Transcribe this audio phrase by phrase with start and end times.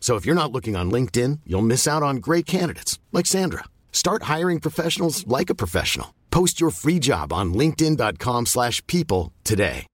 [0.00, 3.64] So if you're not looking on LinkedIn, you'll miss out on great candidates like Sandra.
[3.92, 6.08] Start hiring professionals like a professional.
[6.30, 9.86] Post your free job on linkedin.com/people today.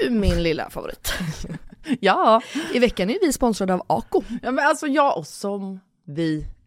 [0.00, 1.12] Du min lilla favorit.
[2.00, 2.42] Ja.
[2.74, 4.22] I veckan är vi sponsrade av Ako.
[4.42, 6.46] ja, men alltså jag och som vi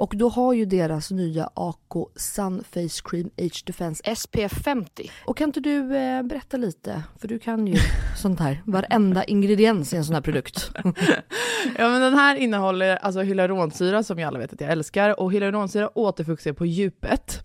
[0.00, 5.10] Och då har ju deras nya AK Sun Face Cream Age Defense SPF 50.
[5.24, 7.76] Och kan inte du eh, berätta lite, för du kan ju
[8.16, 10.70] sånt här, varenda ingrediens i en sån här produkt.
[11.78, 15.32] Ja men den här innehåller alltså hyaluronsyra som jag alla vet att jag älskar och
[15.32, 17.44] hyaluronsyra återfuktar på djupet.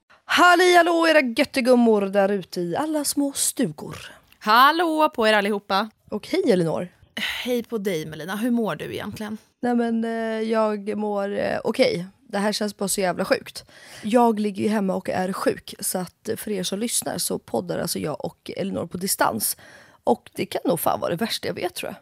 [0.33, 3.97] Halli hallå era göttegummor där ute i alla små stugor.
[4.39, 5.89] Hallå på er allihopa!
[6.09, 6.87] Och hej Elinor.
[7.15, 9.37] Hej på dig Melina, hur mår du egentligen?
[9.61, 12.05] Nej men eh, jag mår eh, okej.
[12.27, 13.65] Det här känns bara så jävla sjukt.
[14.03, 17.39] Jag ligger ju hemma och är sjuk så att eh, för er som lyssnar så
[17.39, 19.57] poddar alltså jag och Elinor på distans.
[20.03, 21.97] Och det kan nog fan vara det värsta jag vet tror jag.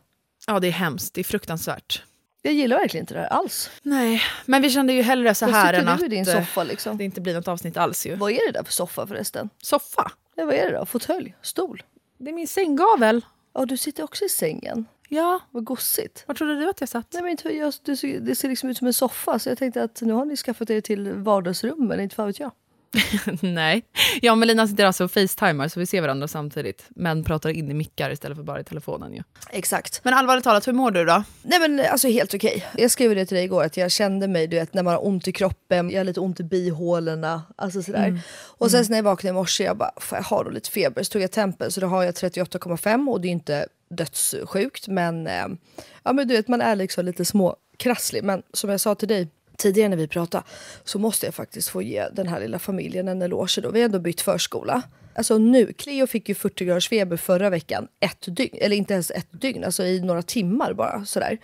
[0.54, 2.04] Ja, det är hemskt, det är fruktansvärt.
[2.42, 3.70] Jag gillar verkligen inte det här alls.
[3.82, 6.98] Nej, men vi kände ju hellre så här än att din eh, soffa liksom?
[6.98, 8.16] det inte blir något avsnitt alls ju.
[8.16, 9.50] Vad är det där för soffa förresten?
[9.62, 10.12] Soffa?
[10.36, 10.86] Ja, vad är det då?
[10.86, 11.36] Fåtölj?
[11.42, 11.84] Stol?
[12.18, 13.26] Det är min sänggavel.
[13.54, 14.86] Ja, du sitter också i sängen.
[15.10, 16.24] Ja, Vad gossigt.
[16.28, 17.08] var trodde du att jag satt?
[17.14, 19.58] Nej, men inte- jag, det, ser- det ser liksom ut som en soffa så jag
[19.58, 22.52] tänkte att nu har ni skaffat er till vardagsrummen, inte fan vet jag.
[23.42, 23.86] Nej.
[24.22, 26.86] Jag och Melina sitter alltså och facetimar så vi ser varandra samtidigt.
[26.90, 29.24] Men pratar in i mickar istället för bara i telefonen ju.
[29.50, 30.02] Exakt.
[30.04, 31.24] Men allvarligt talat, hur mår du då?
[31.44, 32.66] Nej men alltså helt okej.
[32.78, 35.08] Jag skrev det till dig igår att jag kände mig, du vet när man har
[35.08, 38.22] ont i kroppen, jag har lite ont i bihålorna, alltså sådär.
[38.58, 40.70] Och sen så när jag vaknade i morse, jag bara, "Fan, jag har då lite
[40.70, 44.88] feber, så tog jag tempen, så då har jag 38,5 och det är inte dödssjukt
[44.88, 45.48] men, eh,
[46.04, 48.24] ja men du vet man är liksom lite små krasslig.
[48.24, 49.28] Men som jag sa till dig
[49.60, 50.44] tidigare när vi pratade
[50.84, 53.72] så måste jag faktiskt få ge den här lilla familjen en eloge då.
[53.72, 54.82] Vi har ändå bytt förskola.
[55.16, 59.12] Alltså nu, Cleo fick ju 40 graders feber förra veckan, ett dygn, eller inte ens
[59.12, 61.38] ett dygn, alltså i några timmar bara sådär.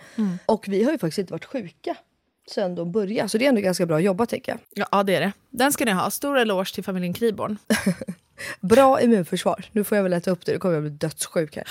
[0.46, 1.96] Och vi har ju faktiskt inte varit sjuka
[2.50, 4.86] sen de började, så det är ändå ganska bra jobbat tänker jag.
[4.92, 5.32] Ja, det är det.
[5.50, 6.10] Den ska ni ha.
[6.10, 7.58] Stor eloge till familjen Kriborn.
[8.60, 9.64] Bra immunförsvar.
[9.72, 11.64] Nu får jag väl äta upp det, då kommer jag bli dödssjuk här.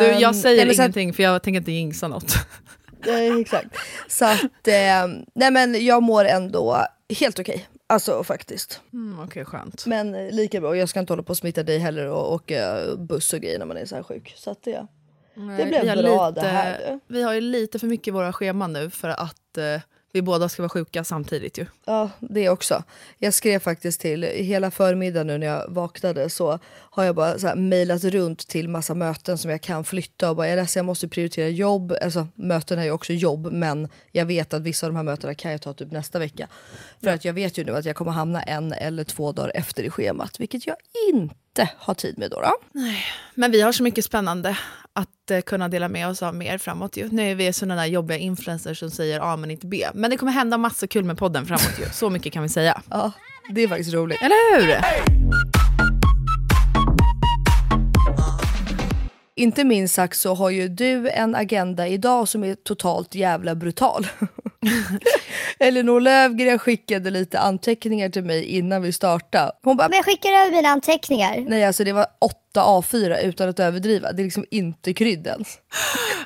[0.00, 2.34] Du, Ehm, jag säger nej, ingenting för jag tänker inte jinxa något.
[3.06, 3.76] Eh, exakt.
[4.08, 6.86] Så att, eh, nej men jag mår ändå
[7.18, 7.68] helt okej.
[7.86, 8.80] Alltså faktiskt.
[8.92, 9.86] Mm, Okej, skönt.
[9.86, 12.78] Men eh, lika bra, jag ska inte hålla på och smitta dig heller och åka
[12.98, 14.34] buss och grejer när man är så här sjuk.
[14.36, 14.86] Så att det,
[15.34, 17.00] det blev bra lite, det här.
[17.06, 19.80] Vi har ju lite för mycket i våra scheman nu för att eh,
[20.12, 21.66] vi båda ska vara sjuka samtidigt ju.
[21.84, 22.82] Ja, det också.
[23.18, 27.46] Jag skrev faktiskt till, hela förmiddagen nu när jag vaknade så har jag bara så
[27.46, 30.84] här mejlat runt till massa möten som jag kan flytta och bara jag är jag
[30.84, 31.92] måste prioritera jobb.
[32.02, 35.34] Alltså möten är ju också jobb men jag vet att vissa av de här mötena
[35.34, 36.48] kan jag ta typ nästa vecka.
[37.02, 39.82] För att jag vet ju nu att jag kommer hamna en eller två dagar efter
[39.82, 40.76] i schemat vilket jag
[41.12, 42.40] inte har tid med då.
[42.40, 42.80] då.
[43.34, 44.58] Men vi har så mycket spännande
[44.92, 47.08] att eh, kunna dela med oss av mer framåt ju.
[47.12, 49.86] Nu är vi sådana där jobbiga influencers som säger A men inte B.
[49.94, 51.84] Men det kommer hända massa kul med podden framåt ju.
[51.92, 52.82] Så mycket kan vi säga.
[52.90, 53.12] Ja,
[53.50, 54.22] det är faktiskt roligt.
[54.22, 54.76] Eller hur?
[59.34, 64.06] Inte minst sagt så har ju du en agenda idag som är totalt jävla brutal.
[65.58, 69.52] Elinor Löfgren skickade lite anteckningar till mig innan vi startade.
[69.62, 71.44] Hon bara, Men jag skickar över mina anteckningar.
[71.48, 72.06] nej alltså det var
[72.52, 74.12] 8 A4 utan att överdriva.
[74.12, 75.58] Det är liksom inte krydd ens.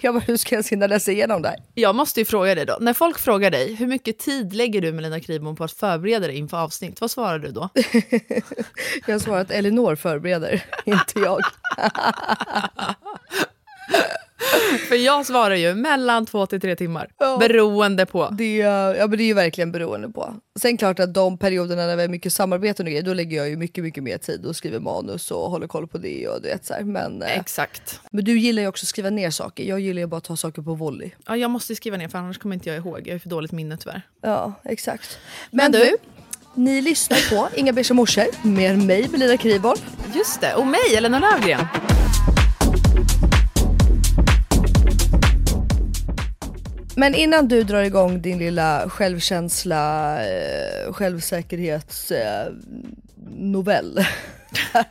[0.01, 1.59] Jag bara, hur ska jag hinna läsa igenom det här?
[1.75, 2.77] Jag måste ju fråga dig då.
[2.81, 6.37] När folk frågar dig, hur mycket tid lägger du Melina Kribom på att förbereda dig
[6.37, 7.01] inför avsnitt?
[7.01, 7.69] Vad svarar du då?
[9.07, 11.41] Jag har svarat Elinor förbereder, inte jag.
[14.89, 17.09] För jag svarar ju mellan två till tre timmar.
[17.19, 17.37] Ja.
[17.37, 18.29] Beroende på.
[18.39, 20.35] Det, ja, men det är ju verkligen beroende på.
[20.61, 23.49] Sen klart att de perioderna när vi har mycket samarbeten och grejer, då lägger jag
[23.49, 26.49] ju mycket, mycket mer tid och skriver manus och håller koll på det och du
[26.49, 26.83] vet så här.
[26.83, 28.01] Men, eh, Exakt.
[28.11, 29.65] men du gillar ju också att skriva ner saker.
[29.65, 31.11] Jag gillar ju bara att ta saker på volley.
[31.27, 33.03] Ja, jag måste skriva ner för annars kommer inte jag ihåg.
[33.07, 34.03] Jag har för dåligt minne tyvärr.
[34.23, 35.19] Ja, exakt.
[35.51, 35.97] Men Men, du-
[36.55, 39.77] ni lyssnar på Inga beiga morsor med mig, Belina Kribol.
[40.15, 41.67] Just det, och mig, Elena Löfgren.
[46.97, 52.47] Men innan du drar igång din lilla självkänsla, eh, självsäkerhets eh,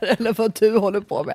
[0.00, 1.34] eller vad du håller på med.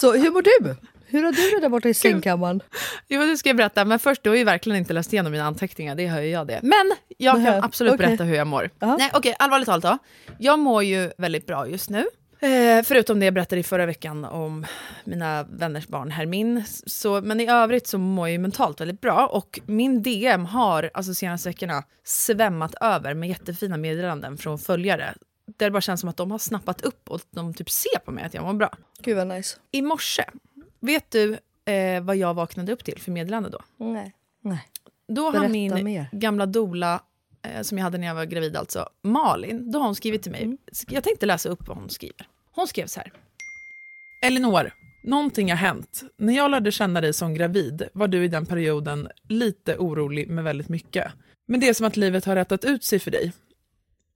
[0.00, 0.76] Så hur mår du?
[1.06, 2.60] Hur har du det där borta i sängkammaren?
[3.08, 3.84] Jo, det ska jag berätta.
[3.84, 6.46] Men först, du har ju verkligen inte läst igenom mina anteckningar, det hör ju jag
[6.46, 6.60] det.
[6.62, 8.06] Men jag kan absolut okej.
[8.06, 8.70] berätta hur jag mår.
[8.78, 8.96] Ja.
[8.96, 9.98] Nej, okej, allvarligt talat då.
[10.38, 12.04] Jag mår ju väldigt bra just nu.
[12.42, 14.66] Eh, förutom det jag berättade i förra veckan om
[15.04, 16.64] mina vänners barn Hermin.
[16.86, 19.26] Så, men i övrigt så mår jag ju mentalt väldigt bra.
[19.26, 25.14] Och min DM har alltså senaste veckorna svämmat över med jättefina meddelanden från följare.
[25.56, 28.10] Där det bara känns som att de har snappat upp och de typ ser på
[28.10, 28.70] mig att jag mår bra.
[29.00, 29.56] Gud vad nice.
[29.70, 30.24] I morse,
[30.80, 33.58] vet du eh, vad jag vaknade upp till för meddelande då?
[33.76, 34.14] Nej.
[34.40, 34.68] Nej.
[35.08, 36.08] Då har Berätta min mer.
[36.12, 37.02] gamla dola
[37.42, 40.32] eh, som jag hade när jag var gravid, alltså Malin, då har hon skrivit till
[40.32, 40.42] mig.
[40.42, 40.58] Mm.
[40.88, 42.26] Jag tänkte läsa upp vad hon skriver.
[42.54, 43.12] Hon skrev så här.
[44.22, 44.72] Elinor,
[45.02, 46.02] någonting har hänt.
[46.16, 50.44] När jag lärde känna dig som gravid var du i den perioden lite orolig med
[50.44, 51.12] väldigt mycket.
[51.46, 53.32] Men det är som att livet har rättat ut sig för dig.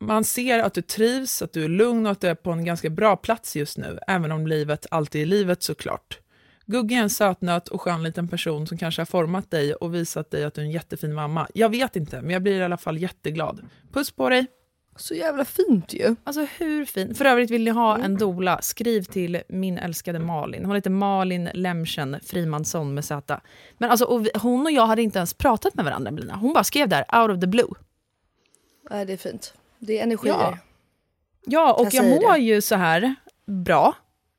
[0.01, 2.65] Man ser att du trivs, att du är lugn och att du är på en
[2.65, 6.19] ganska bra plats just nu, även om livet alltid är livet såklart.
[6.67, 10.31] Gugge är en sötnöt och skön liten person som kanske har format dig och visat
[10.31, 11.49] dig att du är en jättefin mamma.
[11.55, 13.61] Jag vet inte, men jag blir i alla fall jätteglad.
[13.93, 14.47] Puss på dig!
[14.97, 16.17] Så jävla fint ju.
[16.25, 17.19] Alltså hur fint?
[17.19, 20.65] För övrigt vill ni ha en dola, skriv till min älskade Malin.
[20.65, 23.41] Hon heter Malin Lemchen Frimansson med Z.
[23.79, 26.37] Men alltså, och vi, hon och jag hade inte ens pratat med varandra, Melina.
[26.37, 27.69] Hon bara skrev där, out of the blue.
[28.91, 29.55] Nej, det är fint.
[29.79, 30.35] Det är energier.
[30.35, 30.59] Ja.
[31.47, 32.39] Ja, och Jag jag, mår det.
[32.39, 33.15] ju så här
[33.47, 33.95] bra.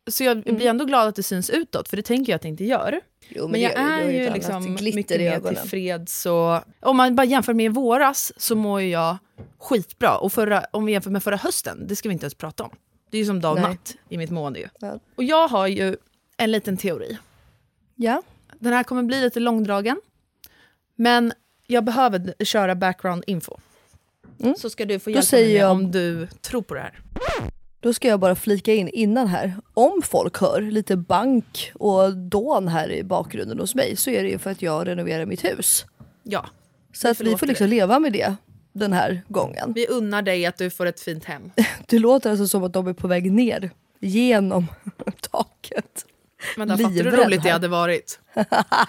[0.10, 2.48] Så jag blir ändå glad att det syns utåt, för det tänker jag att det
[2.48, 3.02] inte gör.
[3.30, 6.26] Jo, Men, det jag gör- är ju liksom mycket mer tillfreds.
[6.26, 9.18] Och, om man bara jämför med i våras så mår ju jag
[9.60, 10.18] skitbra.
[10.18, 12.72] Och förra, om vi jämför med förra hösten, det ska vi inte ens prata om.
[13.10, 13.70] Det är ju som dag och Nej.
[13.70, 14.60] natt i mitt mående.
[14.60, 14.68] Ju.
[14.80, 15.00] Ja.
[15.16, 15.98] Och jag har ju
[16.38, 17.18] en liten teori.
[17.96, 18.22] Ja.
[18.60, 20.02] Den här kommer bli lite långdragen.
[20.96, 21.34] Men
[21.68, 23.58] jag behöver köra background info.
[24.58, 27.00] Så ska du få hjälpa mig jag- om du tror på det här.
[27.80, 29.54] Då ska jag bara flika in innan här.
[29.74, 34.30] Om folk hör lite bank och dån här i bakgrunden hos mig så är det
[34.30, 35.86] ju för att jag renoverar mitt hus.
[36.24, 36.46] Ja,
[36.94, 38.36] Så att vi får liksom leva med det
[38.80, 39.74] den här gången.
[39.76, 41.52] vi unnar dig att du får ett fint hem.
[41.86, 44.68] Det låter alltså som att de är på väg ner genom
[45.32, 46.06] taket.
[46.58, 47.54] Men där fattar du hur roligt det här.
[47.54, 48.20] hade varit?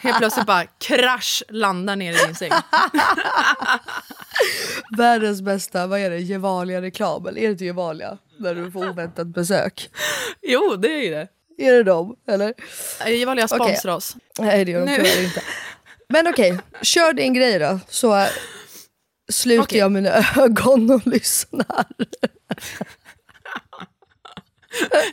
[0.00, 2.50] Helt plötsligt bara krasch landar ner i din säng.
[4.96, 7.26] Världens bästa, vad är det, Gevalia-reklam?
[7.26, 8.18] Eller är det inte Gevalia?
[8.38, 9.90] När du får oväntat besök.
[10.42, 11.28] Jo, det är ju det.
[11.58, 12.16] Är det dem?
[12.28, 12.54] Eller?
[13.06, 14.16] Gevalia sponsrar oss.
[14.38, 15.42] Nej det gör de tyvärr inte.
[16.08, 17.80] Men okej, kör din grej då.
[17.88, 18.26] Så
[19.28, 19.78] sluter Okej.
[19.78, 21.86] jag mina ögon och lyssnar.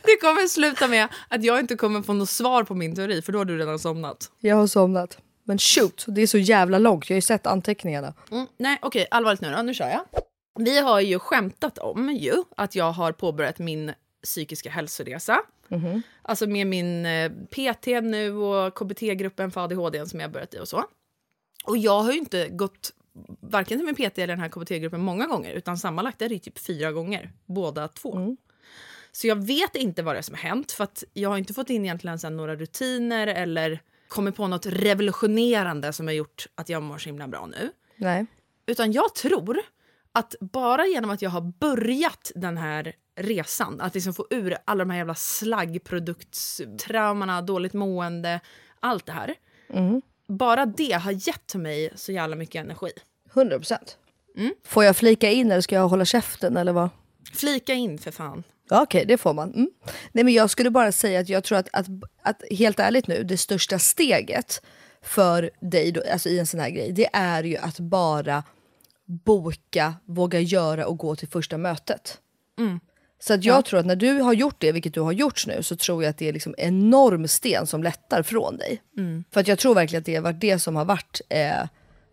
[0.04, 3.32] Det kommer sluta med att jag inte kommer få något svar på min teori för
[3.32, 4.30] då har du redan somnat.
[4.40, 5.18] Jag har somnat.
[5.44, 7.10] Men shoot, det är så jävla långt.
[7.10, 8.14] Jag har ju sett anteckningarna.
[8.30, 9.62] Mm, nej, okej, allvarligt nu då.
[9.62, 10.04] Nu kör jag.
[10.58, 13.92] Vi har ju skämtat om ju att jag har påbörjat min
[14.22, 15.40] psykiska hälsoresa.
[16.22, 20.58] Alltså med min eh, PT nu och KBT-gruppen för ADHD som jag har börjat i
[20.58, 20.84] och så.
[21.64, 22.92] Och jag har ju inte gått
[23.40, 26.58] varken till min PT eller den här KBT-gruppen många gånger utan sammanlagt är det typ
[26.58, 28.36] fyra gånger, båda två.
[29.12, 31.54] Så jag vet inte vad det är som har hänt för att jag har inte
[31.54, 36.68] fått in egentligen sen några rutiner eller kommit på något revolutionerande som har gjort att
[36.68, 37.70] jag mår så himla bra nu.
[37.96, 38.26] Nej.
[38.66, 39.60] Utan jag tror
[40.12, 44.84] att bara genom att jag har börjat den här resan, att liksom få ur alla
[44.84, 48.40] de här jävla slaggproduktstraumorna, dåligt mående,
[48.80, 49.34] allt det här.
[50.28, 52.90] Bara det har gett mig så jävla mycket energi.
[53.34, 53.98] 100 procent.
[54.64, 56.88] Får jag flika in eller ska jag hålla käften eller vad?
[57.32, 58.42] Flika in för fan.
[58.68, 59.54] Ja, Okej, det får man.
[59.54, 59.70] Mm.
[60.12, 61.86] Nej, men jag skulle bara säga att jag tror att, att,
[62.22, 64.62] att helt ärligt nu, det största steget
[65.02, 68.44] för dig då, alltså i en sån här grej, det är ju att bara
[69.06, 72.20] boka, våga göra och gå till första mötet.
[73.18, 75.62] Så att jag tror att när du har gjort det, vilket du har gjort nu,
[75.62, 78.82] så tror jag att det är liksom enorm sten som lättar från dig.
[79.32, 81.64] För att jag tror verkligen att det har varit det som har varit eh,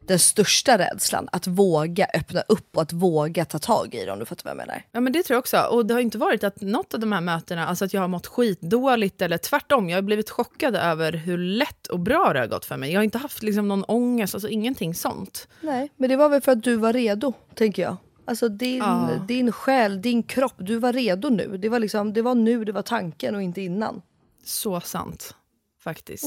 [0.07, 1.29] den största rädslan.
[1.31, 4.51] Att våga öppna upp och att våga ta tag i det om du fattar vad
[4.51, 4.83] jag menar.
[4.91, 5.57] Ja men det tror jag också.
[5.71, 8.07] Och det har inte varit att något av de här mötena, alltså att jag har
[8.07, 9.89] mått skitdåligt eller tvärtom.
[9.89, 12.91] Jag har blivit chockad över hur lätt och bra det har gått för mig.
[12.91, 15.47] Jag har inte haft liksom någon ångest, alltså ingenting sånt.
[15.61, 17.97] Nej, men det var väl för att du var redo, tänker jag.
[18.25, 19.25] Alltså din, Ja.
[19.27, 21.57] din själ, din kropp, du var redo nu.
[21.57, 24.01] Det var, liksom, det var nu det var tanken och inte innan.
[24.43, 25.35] Så sant,
[25.79, 26.25] faktiskt.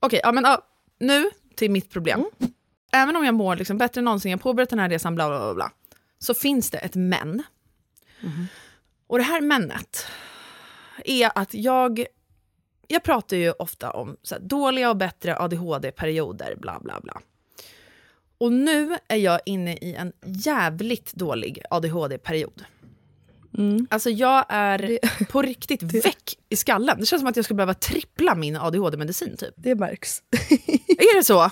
[0.00, 0.62] Okej, ja, men ja,
[0.98, 2.24] nu till mitt problem.
[2.92, 5.38] Även om jag mår liksom bättre än någonsin, jag påbörjat den här resan, bla bla
[5.38, 5.72] bla, bla
[6.18, 7.42] så finns det ett men.
[9.06, 10.06] Och det här mennet
[11.04, 12.06] är att jag...
[12.88, 17.20] Jag pratar ju ofta om här, dåliga och bättre ADHD-perioder, bla bla bla.
[18.38, 22.64] Och nu är jag inne i en jävligt dålig ADHD-period.
[23.90, 24.98] Alltså jag är
[25.32, 27.00] på riktigt väck i skallen.
[27.00, 29.54] Det känns som att jag skulle behöva trippla min ADHD-medicin typ.
[29.56, 30.22] Det märks.
[30.88, 31.50] Är det så?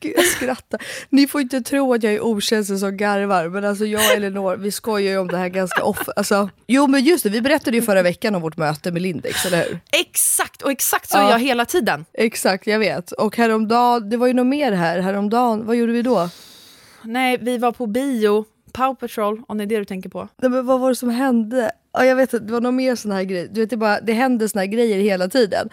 [0.00, 0.80] Gud, jag skrattar.
[1.08, 4.56] Ni får inte tro att jag är okänslig som garvar, men alltså jag och Elinor,
[4.56, 6.12] vi skojar ju om det här ganska ofta.
[6.16, 9.46] Alltså, jo men just det, vi berättade ju förra veckan om vårt möte med Lindex,
[9.46, 9.80] eller hur?
[9.92, 11.26] Exakt, och exakt så Ja.
[11.26, 12.04] är jag hela tiden.
[12.14, 13.12] Exakt, jag vet.
[13.12, 16.28] Och häromdagen, det var ju något mer här, häromdagen, vad gjorde vi då?
[17.02, 20.28] Nej, vi var på bio, Power Patrol, om det är det du tänker på.
[20.42, 21.70] Nej, men vad var det som hände?
[21.92, 23.48] Ja, jag vet inte, det var något mer sån här grej.
[23.50, 25.68] Du vet, det, bara, det händer såna här grejer hela tiden.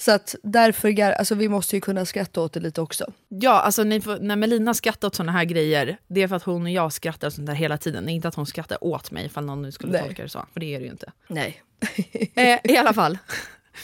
[0.00, 3.12] Så att därför, alltså vi måste ju kunna skratta åt det lite också.
[3.28, 6.42] Ja, alltså ni får, när Melina skrattar åt såna här grejer, det är för att
[6.42, 8.06] hon och jag skrattar åt sånt där hela tiden.
[8.06, 10.02] Det är inte att hon skrattar åt mig, ifall någon nu skulle Nej.
[10.02, 10.46] tolka det så.
[10.52, 11.12] För det är det ju inte.
[11.28, 11.62] Nej.
[12.34, 13.18] Eh, I alla fall.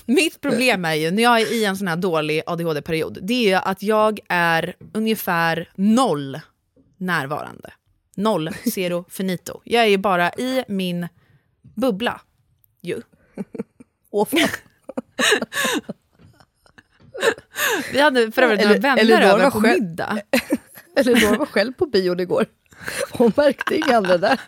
[0.07, 3.69] Mitt problem är ju, när jag är i en sån här dålig ADHD-period, det är
[3.69, 6.41] att jag är ungefär noll
[6.97, 7.73] närvarande.
[8.17, 9.61] Noll, zero, finito.
[9.65, 11.09] Jag är ju bara i min
[11.63, 12.21] bubbla.
[12.81, 13.01] Ju.
[14.11, 14.29] Åh.
[17.93, 20.19] Vi hade för övrigt några Eller- vänner eller över på själv- middag.
[20.97, 22.47] Elinor var själv på bion igår.
[23.11, 24.41] Hon märkte inga andra där.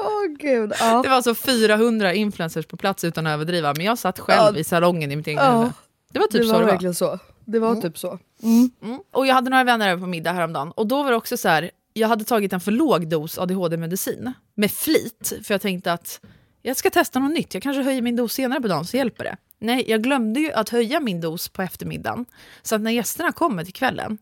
[0.00, 0.72] Åh gud.
[0.80, 1.02] Ja.
[1.02, 4.60] Det var alltså 400 influencers på plats utan att överdriva, men jag satt själv Ja.
[4.60, 5.58] i salongen i mitt egna Ja.
[5.58, 5.72] huvud.
[6.12, 6.72] Det var typ det så var det var.
[6.72, 7.18] verkligen så.
[7.44, 8.18] Det var typ så.
[8.42, 8.70] Mm.
[9.12, 11.48] Och jag hade några vänner över på middag häromdagen och då var det också så
[11.48, 16.20] här, jag hade tagit en för låg dos ADHD-medicin med flit, för jag tänkte att
[16.68, 19.24] jag ska testa något nytt, jag kanske höjer min dos senare på dagen så hjälper
[19.24, 19.36] det.
[19.58, 22.24] Nej, jag glömde ju att höja min dos på eftermiddagen,
[22.62, 24.18] så att när gästerna kommer till kvällen,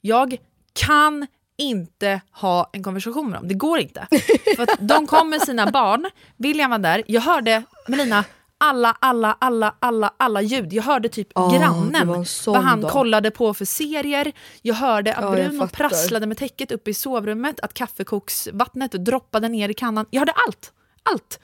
[0.00, 0.36] jag
[0.72, 1.26] kan
[1.56, 3.48] inte ha en konversation med dem.
[3.48, 4.06] Det går inte.
[4.56, 8.24] För de kom med sina barn, William var där, jag hörde Melina
[8.58, 10.72] alla, alla, alla, alla, alla ljud.
[10.72, 12.90] Jag hörde typ det grannen, vad han dag.
[12.90, 14.32] kollade på för serier.
[14.62, 19.68] Jag hörde att jag Bruno prasslade med täcket uppe i sovrummet, att kaffekoksvattnet droppade ner
[19.68, 20.06] i kannan.
[20.10, 20.72] Jag hörde allt.
[21.02, 21.40] Allt.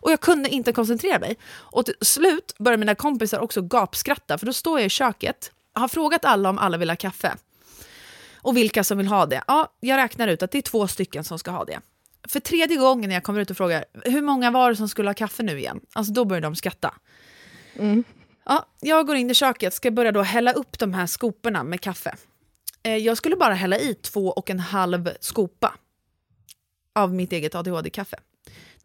[0.00, 1.36] Och jag kunde inte koncentrera mig.
[1.52, 5.88] Och till slut började mina kompisar också gapskratta, för då står jag i köket, har
[5.88, 7.36] frågat alla om alla vill ha kaffe.
[8.42, 9.42] Och vilka som vill ha det.
[9.46, 11.80] Ja, jag räknar ut att det är två stycken som ska ha det.
[12.28, 15.08] För tredje gången när jag kommer ut och frågar hur många var det som skulle
[15.08, 15.80] ha kaffe nu igen?
[15.92, 16.94] Alltså då börjar de skratta.
[18.44, 21.80] Ja, jag går in i köket, ska börja då hälla upp de här skoporna med
[21.80, 22.14] kaffe.
[22.82, 25.74] Eh, jag skulle bara hälla i två och en halv skopa
[26.94, 28.16] av mitt eget ADHD-kaffe.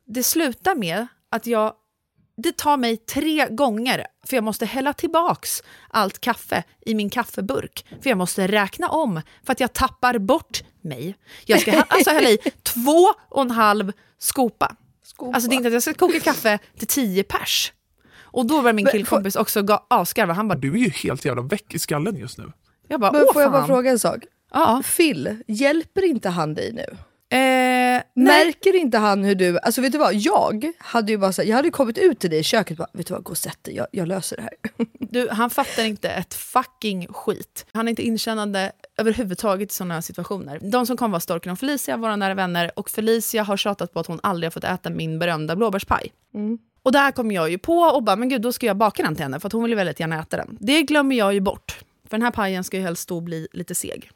[0.05, 1.73] Det slutar med att jag
[2.37, 7.85] Det tar mig tre gånger, för jag måste hälla tillbaks allt kaffe i min kaffeburk.
[8.01, 11.15] För jag måste räkna om, för att jag tappar bort mig.
[11.45, 14.75] Jag ska ha- alltså hälla i två och en halv skopa.
[15.33, 17.73] Alltså det är inte att jag ska koka kaffe till tio pers.
[18.21, 20.33] Och då var min killkompis också ga- asgarva.
[20.33, 22.51] Han bara, Du är ju helt jävla väck i skallen just nu.
[22.87, 24.23] jag bara, Men åh får jag bara fråga en sak?
[24.53, 24.83] Ja.
[24.97, 26.85] Phil, hjälper inte han dig nu?
[27.37, 27.82] Eh,
[28.13, 28.45] nej.
[28.45, 29.59] Märker inte han hur du...
[29.59, 32.29] Alltså vet du vad, jag hade ju bara så här, jag hade kommit ut till
[32.29, 34.35] dig i köket och bara, vet du vad, gå och sätt dig, jag, jag löser
[34.35, 34.53] det här.
[34.99, 37.65] Du, han fattar inte ett fucking skit.
[37.71, 40.59] Han är inte inkännande överhuvudtaget i sådana situationer.
[40.61, 42.71] De som kom var Storken och Felicia, våra nära vänner.
[42.75, 46.13] Och Felicia har tjatat på att hon aldrig har fått äta min berömda blåbärspaj.
[46.83, 49.03] Och det här kom jag ju på och bara, men gud, då ska jag baka
[49.03, 50.57] den till henne för att hon vill ju väldigt gärna äta den.
[50.59, 51.79] Det glömmer jag ju bort.
[52.09, 54.11] För den här pajen ska ju helst stå och bli lite seg.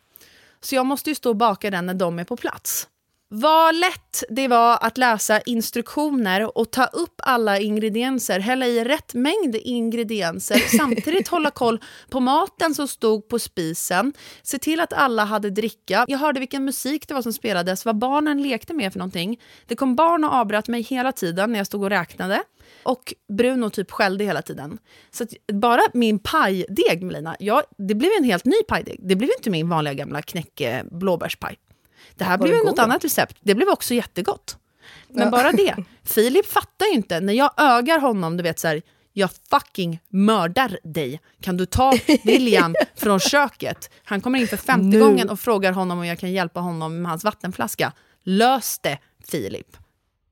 [0.62, 2.88] Så jag måste ju stå och baka den när de är på plats.
[3.30, 9.14] Vad lätt det var att läsa instruktioner och ta upp alla ingredienser, hälla i rätt
[9.14, 11.80] mängd ingredienser, samtidigt hålla koll
[12.10, 16.06] på maten som stod på spisen, se till att alla hade dricka.
[16.08, 19.40] Jag hörde vilken musik det var som spelades, vad barnen lekte med för någonting.
[19.66, 22.44] Det kom barn och avbröt mig hela tiden när jag stod och räknade.
[22.84, 24.78] Och Bruno typ skällde hela tiden.
[25.12, 29.00] Så bara min pajdeg, Melina, ja, det blev en helt ny pajdeg.
[29.04, 31.58] Det blev inte min vanliga gamla knäcke blåbärspaj.
[32.16, 33.38] Det här blev något annat recept.
[33.42, 34.58] Det blev också jättegott.
[35.10, 35.32] Men Ja.
[35.32, 35.76] bara det.
[36.04, 37.20] Filip fattar ju inte.
[37.20, 38.82] När jag ögar honom, du vet så här,
[39.14, 41.22] jag fucking mördar dig.
[41.42, 43.90] Kan du ta William från köket?
[44.04, 47.10] Han kommer in för femte gången och frågar honom om jag kan hjälpa honom med
[47.10, 47.94] hans vattenflaska.
[48.24, 48.98] Lös det,
[49.28, 49.78] Filip.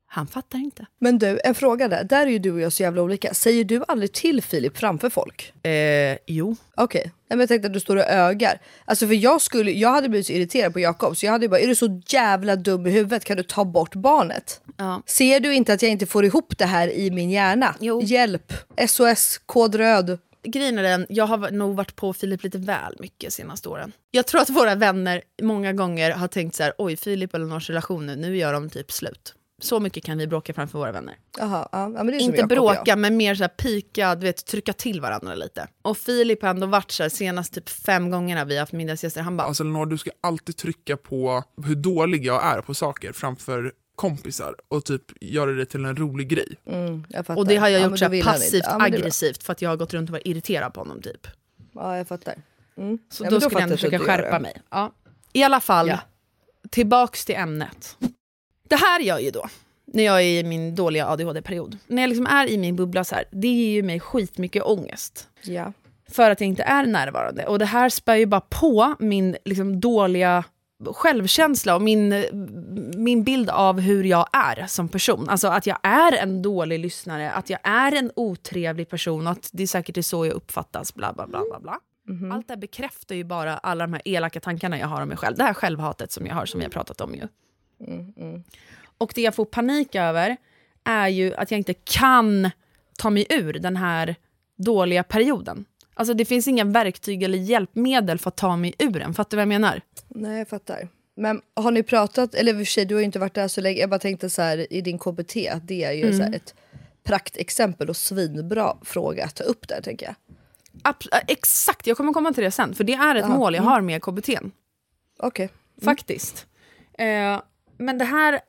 [0.08, 0.86] Han fattar inte.
[1.00, 3.34] Men du, en fråga där, där är ju du och jag så jävla olika.
[3.34, 5.66] Säger du aldrig till Filip framför folk?
[5.66, 6.56] Eh, jo.
[6.76, 8.62] Okej, Nej, men jag tänkte att du står och ögar.
[8.86, 11.50] Alltså för jag, skulle, jag hade blivit så irriterad på Jakob så jag hade ju
[11.50, 14.62] bara, är du så jävla dum i huvudet kan du ta bort barnet?
[14.78, 15.02] Ja.
[15.06, 17.76] Ser du inte att jag inte får ihop det här i min hjärna?
[17.80, 18.02] Jo.
[18.04, 18.54] Hjälp!
[18.88, 20.20] SOS, kod röd.
[20.44, 23.92] Grejen är den, jag har nog varit på Filip lite väl mycket senaste åren.
[24.12, 27.70] Jag tror att våra vänner många gånger har tänkt så här, oj Filip och Elinors
[27.70, 29.34] relation nu, nu gör de typ slut.
[29.66, 31.16] Så mycket kan vi bråka framför våra vänner.
[31.38, 32.50] Jaha, ja, men det är som Inte jag.
[32.50, 35.68] bråka, men mer så här pika, du vet, trycka till varandra lite.
[35.82, 39.22] Och Filip har ändå varit så här, senast typ fem gångerna vi har haft middagsgäster,
[39.22, 43.12] han bara, Alltså Elinor, du ska alltid trycka på hur dålig jag är på saker
[43.12, 46.58] framför kompisar och typ göra det till en rolig grej.
[46.66, 49.62] Mm, och det har jag Ja, gjort men så då passivt Ja, aggressivt för att
[49.62, 51.28] jag har gått runt och varit irriterad på honom typ.
[51.74, 52.36] Ja, jag fattar.
[52.78, 52.98] Mm.
[53.10, 54.62] Så Ja, då men skulle jag ändå försöka skärpa mig.
[54.70, 54.92] Ja.
[55.34, 56.00] I alla fall, Ja.
[56.70, 57.98] tillbaks till ämnet.
[58.68, 59.50] Det här gör ju då,
[59.86, 61.78] när jag är i min dåliga ADHD-period.
[61.88, 65.28] När jag liksom är i min bubbla så här, det ger ju mig skitmycket ångest.
[65.44, 65.74] Ja.
[66.10, 67.46] För att jag inte är närvarande.
[67.46, 70.44] Och det här spär ju bara på min liksom, dåliga
[70.86, 72.26] självkänsla och min,
[72.98, 75.30] min bild av hur jag är som person.
[75.30, 79.68] Alltså att jag är en dålig lyssnare, att jag är en otrevlig person att det
[79.68, 80.96] säkert är så jag uppfattas.
[80.96, 81.80] Bla, bla, bla, bla, bla.
[82.34, 85.18] Allt det här bekräftar ju bara alla de här elaka tankarna jag har om mig
[85.18, 85.38] själv.
[85.38, 87.28] Det här självhatet som jag har, som vi har pratat om ju.
[88.98, 90.38] Och det jag får panik över
[90.84, 92.50] är ju att jag inte kan
[92.98, 94.16] ta mig ur den här
[94.56, 95.66] dåliga perioden.
[95.94, 99.14] Alltså det finns inga verktyg eller hjälpmedel för att ta mig ur den.
[99.14, 99.82] Fattar du vad jag menar?
[100.08, 100.90] Nej, jag fattar.
[101.16, 103.48] Men har ni pratat, eller i och för sig du har ju inte varit där
[103.48, 105.34] så länge, jag bara tänkte så här i din KBT
[105.64, 106.54] det är ju så här ett
[107.04, 110.16] praktexempel och svinbra fråga att ta upp där tänker jag.
[110.94, 112.74] Abs- äh, exakt, jag kommer komma till det sen.
[112.76, 114.30] För det är ett mål jag har med KBT.
[115.20, 115.50] Okej.
[115.82, 116.48] Faktiskt.
[116.98, 117.42] Eh,
[117.78, 118.40] men det här,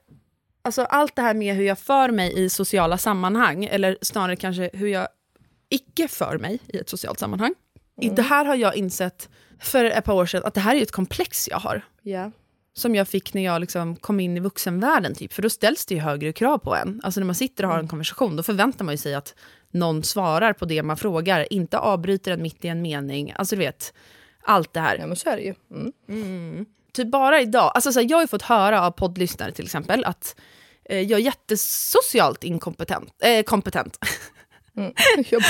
[0.63, 4.71] alltså allt det här med hur jag för mig i sociala sammanhang, eller snarare kanske
[4.73, 5.09] hur jag
[5.69, 7.55] icke för mig i ett socialt sammanhang.
[8.01, 9.29] I Det här har jag insett
[9.61, 11.83] för ett par år sedan, att det här är ett komplex jag har.
[12.03, 12.31] Ja.
[12.75, 15.15] Som jag fick när jag liksom kom in i vuxenvärlden.
[15.15, 15.33] Typ.
[15.33, 17.01] För då ställs det ju högre krav på en.
[17.05, 19.35] Alltså när man sitter och har en konversation, då förväntar man ju sig att
[19.71, 21.53] någon svarar på det man frågar.
[21.53, 23.33] Inte avbryter en mitt i en mening.
[23.37, 23.95] Alltså du vet,
[24.43, 24.99] allt det här.
[24.99, 25.55] ja, men så är det ju.
[26.09, 26.67] Mm.
[26.97, 30.05] Typ bara idag, alltså så här, jag har ju fått höra av poddlyssnare till exempel
[30.05, 30.37] att
[30.85, 33.15] eh, jag är jättesocialt inkompetent.
[33.23, 33.99] Eh, kompetent.
[35.31, 35.41] Ja,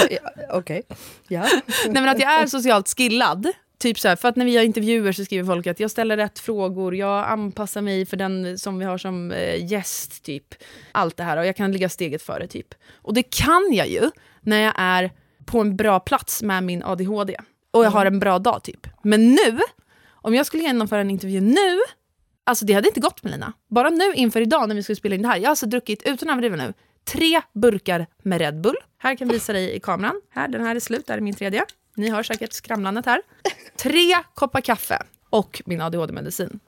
[0.50, 0.82] Okej.
[1.28, 1.40] Ja.
[1.66, 3.46] Nej men att jag är socialt skillad.
[3.78, 6.16] Typ så här, för att när vi har intervjuer så skriver folk att jag ställer
[6.16, 10.54] rätt frågor, jag anpassar mig för den som vi har som eh, gäst, typ.
[10.92, 12.74] Allt det här, och jag kan ligga steget före, typ.
[12.94, 15.10] Och det kan jag ju när jag är
[15.46, 17.36] på en bra plats med min ADHD.
[17.70, 18.86] Och jag har en bra dag, typ.
[19.02, 19.58] Men nu,
[20.26, 21.78] om jag skulle genomföra en intervju nu,
[22.44, 23.52] alltså det hade inte gått Melina.
[23.70, 26.02] Bara nu inför idag när vi skulle spela in det här, jag har alltså druckit,
[26.02, 26.72] utan att överdriva nu,
[27.04, 28.76] tre burkar med Red Bull.
[28.98, 30.20] Här kan jag visa dig i kameran.
[30.30, 31.64] Här, den här är slut, där är min tredje.
[31.96, 33.22] Ni hör säkert skramlandet här.
[33.76, 36.60] Tre koppar kaffe och min ADHD-medicin.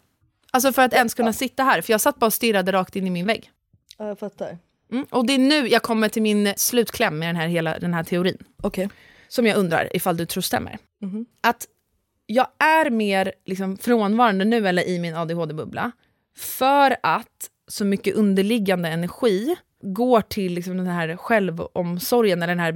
[0.51, 3.07] Alltså för att ens kunna sitta här, för jag satt bara och stirrade rakt in
[3.07, 3.51] i min vägg.
[3.99, 4.59] ja, jag fattar.
[4.93, 5.07] Mm.
[5.11, 8.05] Och det är nu jag kommer till min slutkläm med den här, hela den här
[8.05, 8.39] teorin.
[8.63, 8.89] Okej.
[9.29, 10.79] Som jag undrar ifall du tror stämmer.
[11.01, 11.27] Mhm.
[11.41, 11.67] Att
[12.31, 15.93] jag är mer liksom, frånvarande nu eller i min ADHD-bubbla
[16.37, 22.73] för att så mycket underliggande energi går till liksom, den här självomsorgen, eller den här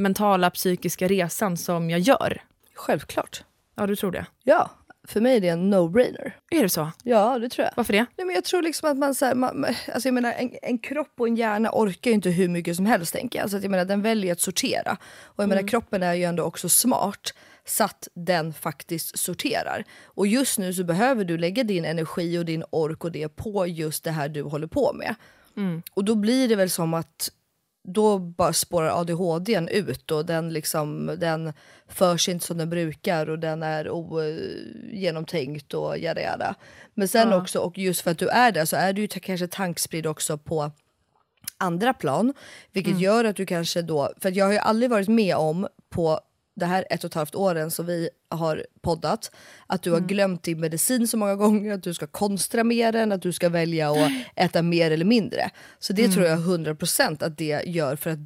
[0.00, 2.42] mentala psykiska resan som jag gör.
[2.74, 3.44] Självklart.
[3.76, 4.26] Ja, du tror det?
[4.44, 4.70] Ja,
[5.08, 6.32] för mig är det en no-brainer.
[6.50, 6.90] Är det så?
[7.02, 7.72] Ja, det tror jag.
[7.76, 8.06] Varför det?
[8.16, 10.78] Nej, men jag tror liksom att man, så här, man, alltså jag menar, en, en
[10.78, 13.12] kropp och en hjärna orkar ju inte hur mycket som helst.
[13.12, 13.50] tänker jag.
[13.50, 14.96] Så att jag menar, den väljer att sortera.
[15.24, 17.32] Och jag menar, kroppen är ju ändå också smart
[17.68, 19.84] så att den faktiskt sorterar.
[20.04, 23.66] Och just nu så behöver du lägga din energi och din ork och det på
[23.66, 25.14] just det här du håller på med.
[25.94, 27.30] Och då blir det väl som att
[27.88, 31.52] då bara spårar ADHDn ut och den, liksom, den
[31.88, 36.54] för sig inte som den brukar och den är ogenomtänkt och jada jada.
[36.94, 39.48] Men sen också, och just för att du är där så är du ju kanske
[39.48, 40.70] tankspridd också på
[41.58, 42.34] andra plan.
[42.72, 46.20] Vilket gör att du kanske då, för jag har ju aldrig varit med om på
[46.56, 49.30] det här ett och ett halvt åren som vi har poddat,
[49.66, 53.12] att du har glömt din medicin så många gånger, att du ska konstra mer än,
[53.12, 55.50] att du ska välja att äta mer eller mindre.
[55.78, 58.18] Så det tror jag 100% att det gör för att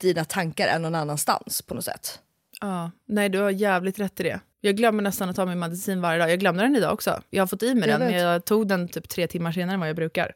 [0.00, 2.18] dina tankar är någon annanstans på något sätt.
[2.60, 2.90] Ja.
[3.06, 4.40] Nej, du har jävligt rätt i det.
[4.60, 6.30] Jag glömmer nästan att ta min medicin varje dag.
[6.30, 7.22] Jag glömde den idag också.
[7.30, 8.22] Jag har fått i mig Jag den, men vet.
[8.22, 10.32] jag tog den typ tre timmar senare än vad jag brukar.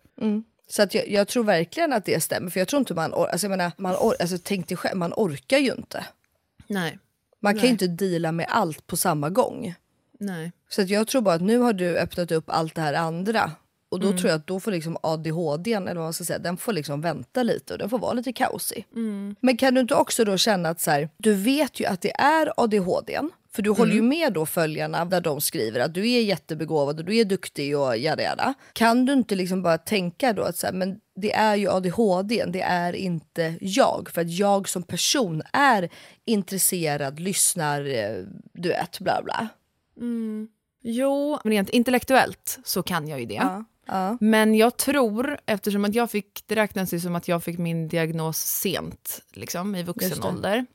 [0.68, 3.26] Så att jag, jag tror verkligen att det stämmer, för jag tror inte man, or-
[3.28, 6.04] alltså jag menar, man or- alltså tänk dig själv, man orkar ju inte.
[6.68, 6.98] Nej.
[7.40, 9.74] Man kan ju inte deala med allt på samma gång.
[10.18, 10.52] Nej.
[10.68, 13.50] Så att jag tror bara att nu har du öppnat upp allt det här andra.
[13.88, 16.56] Och då tror jag att då får liksom ADHD, eller vad man ska säga, den
[16.56, 18.86] får liksom vänta lite och den får vara lite kaosig.
[19.40, 22.20] Men kan du inte också då känna att så här, du vet ju att det
[22.20, 23.20] är ADHD,
[23.52, 27.04] för du håller ju med då följarna där de skriver att du är jättebegåvad och
[27.04, 28.54] du är duktig och jada jada.
[28.72, 32.44] Kan du inte liksom bara tänka då att så här, men det är ju ADHD,
[32.44, 34.10] det är inte jag.
[34.12, 35.90] För att jag som person är
[36.24, 39.48] intresserad, lyssnar, eh, du vet, bla bla.
[40.82, 43.34] Jo, rent intellektuellt så kan jag ju det.
[43.34, 43.64] Ja.
[43.86, 44.16] Ja.
[44.20, 47.88] Men jag tror, eftersom att jag fick, det räknas ju som att jag fick min
[47.88, 50.66] diagnos sent, liksom, i vuxen ålder.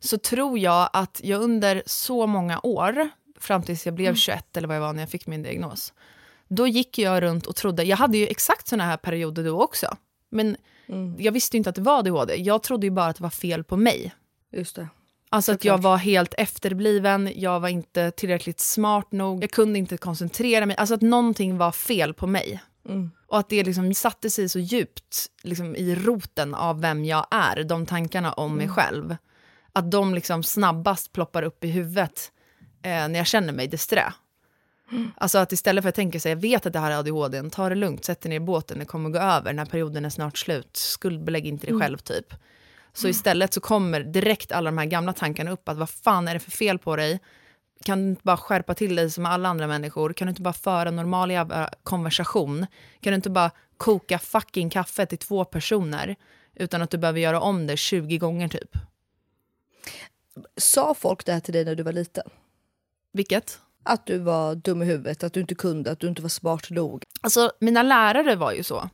[0.00, 3.08] Så tror jag att jag under så många år,
[3.38, 5.92] fram tills jag blev 21 eller vad jag var när jag fick min diagnos,
[6.48, 9.96] då gick jag runt och trodde, jag hade ju exakt såna här perioder då också.
[10.30, 10.56] Men
[11.18, 13.64] jag visste inte att det var ADHD, jag trodde ju bara att det var fel
[13.64, 14.14] på mig.
[14.52, 14.88] Just det.
[15.30, 19.96] Alltså att jag var helt efterbliven, jag var inte tillräckligt smart nog, jag kunde inte
[19.96, 20.76] koncentrera mig.
[20.76, 22.62] Alltså att någonting var fel på mig.
[23.26, 27.64] Och att det liksom satte sig så djupt liksom i roten av vem jag är,
[27.64, 29.16] de tankarna om mig själv.
[29.72, 32.32] Att de liksom snabbast ploppar upp i huvudet
[32.82, 34.12] eh, när jag känner mig disträ.
[35.16, 37.68] Alltså att istället för att tänka sig, jag vet att det här är ADHD, ta
[37.68, 40.10] det lugnt, sätt dig ner i båten, det kommer gå över, den här perioden är
[40.10, 42.34] snart slut, skuldbelägg inte dig själv typ.
[42.92, 46.34] Så istället så kommer direkt alla de här gamla tankarna upp, att vad fan är
[46.34, 47.20] det för fel på dig?
[47.84, 50.12] Kan du inte bara skärpa till dig som alla andra människor?
[50.12, 52.66] Kan du inte bara föra en normal jävla konversation?
[53.00, 56.16] Kan du inte bara koka fucking kaffe till två personer
[56.54, 58.70] utan att du behöver göra om det 20 gånger typ?
[60.56, 62.30] Sa folk det här till dig när du var liten?
[63.12, 63.60] Vilket?
[63.84, 66.70] Att du var dum i huvudet, att du inte kunde, att du inte var smart
[66.70, 67.04] nog?
[67.20, 68.88] Alltså, mina lärare var ju så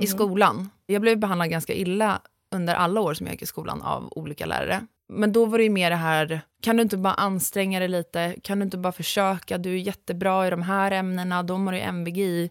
[0.00, 0.70] i skolan.
[0.86, 2.20] Jag blev behandlad ganska illa
[2.50, 4.86] under alla år som jag gick i skolan av olika lärare.
[5.08, 8.34] Men då var det ju mer det här, kan du inte bara anstränga dig lite?
[8.42, 9.58] Kan du inte bara försöka?
[9.58, 12.50] Du är jättebra i de här ämnena, de har du MVG i.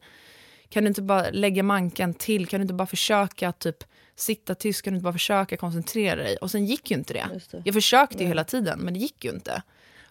[0.70, 2.48] Kan du inte bara lägga manken till?
[2.48, 3.84] Kan du inte bara försöka typ
[4.16, 4.82] sitta tyst?
[4.82, 6.38] Kan du inte bara försöka koncentrera dig?
[6.38, 7.28] Och sen gick ju inte det.
[7.52, 7.62] Det.
[7.66, 9.62] Jag försökte ju hela tiden, men det gick ju inte.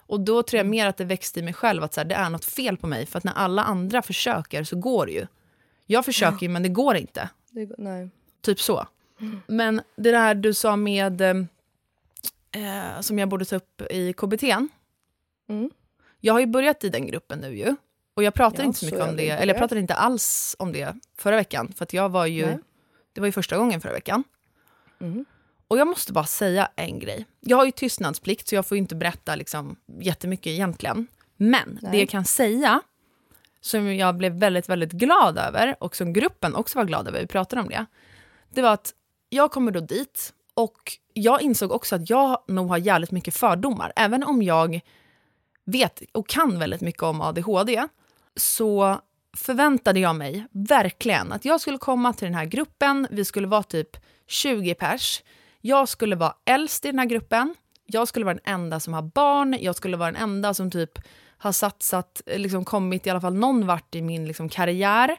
[0.07, 2.15] Och då tror jag mer att det växte i mig själv att så här, det
[2.15, 3.05] är något fel på mig.
[3.05, 5.27] För att när alla andra försöker så går det ju.
[5.85, 7.29] Jag försöker ju, men det går inte.
[7.51, 8.09] Det, nej.
[8.41, 8.87] Typ så.
[9.47, 14.43] Men det där du sa med, eh, som jag borde ta upp i KBT.
[15.49, 15.69] Mm.
[16.19, 17.75] Jag har ju börjat i den gruppen nu ju.
[18.13, 19.59] Och jag pratar Ja, inte så mycket om det, vet eller jag det.
[19.59, 21.73] pratade inte alls om det förra veckan.
[21.75, 22.59] För att jag var ju, Nej.
[23.13, 24.23] det var ju första gången förra veckan.
[24.99, 25.25] Mm.
[25.67, 27.25] Och jag måste bara säga en grej.
[27.39, 31.07] Jag har ju tystnadsplikt så jag får inte berätta liksom jättemycket egentligen.
[31.37, 31.99] Men det Nej.
[31.99, 32.81] jag kan säga,
[33.61, 37.27] som jag blev väldigt, väldigt glad över och som gruppen också var glad över, vi
[37.27, 37.85] pratade om det.
[38.49, 38.93] Det var att
[39.29, 43.93] jag kommer då dit och jag insåg också att jag nog har jävligt mycket fördomar.
[43.95, 44.81] Även om jag
[45.65, 47.87] vet och kan väldigt mycket om ADHD
[48.35, 49.01] så
[49.37, 53.63] förväntade jag mig verkligen att jag skulle komma till den här gruppen, vi skulle vara
[53.63, 55.23] typ 20 pers.
[55.67, 59.01] Jag skulle vara äldst i den här gruppen, jag skulle vara den enda som har
[59.01, 60.99] barn, jag skulle vara den enda som typ
[61.37, 65.17] har satsat, liksom kommit i alla fall någon vart i min liksom karriär.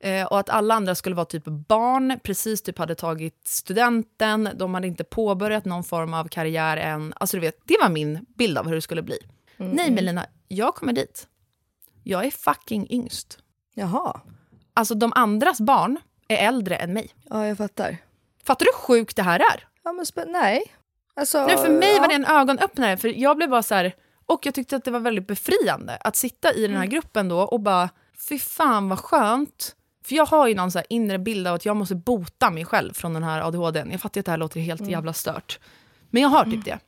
[0.00, 4.74] Eh, och att alla andra skulle vara typ barn, precis typ hade tagit studenten, de
[4.74, 7.12] hade inte påbörjat någon form av karriär än.
[7.16, 9.18] Alltså du vet, det var min bild av hur det skulle bli.
[9.56, 11.26] Nej Melina, jag kommer dit.
[12.02, 13.38] Jag är fucking yngst.
[13.74, 14.20] Jaha.
[14.74, 17.10] Alltså de andras barn är äldre än mig.
[17.30, 17.96] Ja, jag fattar.
[18.44, 19.71] Fattar du hur sjukt det här är?
[19.84, 20.62] Ja, men nej.
[21.14, 22.00] Alltså, Nej, för mig ja.
[22.00, 23.94] var det en ögonöppnare, för jag blev bara så här,
[24.26, 27.40] och jag tyckte att det var väldigt befriande att sitta i den här gruppen då
[27.40, 27.90] och bara,
[28.28, 29.76] fy fan vad skönt.
[30.04, 32.64] För jag har ju någon så här inre bild av att jag måste bota mig
[32.64, 33.90] själv från den här ADHDn.
[33.90, 35.58] Jag fattar att det här låter helt jävla stört.
[36.10, 36.78] Men jag har typ det.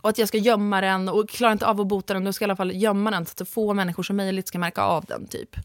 [0.00, 2.42] Och att jag ska gömma den och klarar inte av att bota den, då ska
[2.42, 4.82] jag i alla fall gömma den så att så få människor som möjligt ska märka
[4.82, 5.56] av den typ.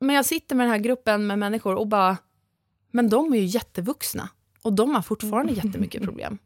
[0.00, 2.16] Men jag sitter med den här gruppen med människor och bara,
[2.90, 4.28] men de är ju jättevuxna.
[4.62, 6.38] Och de har fortfarande jättemycket problem.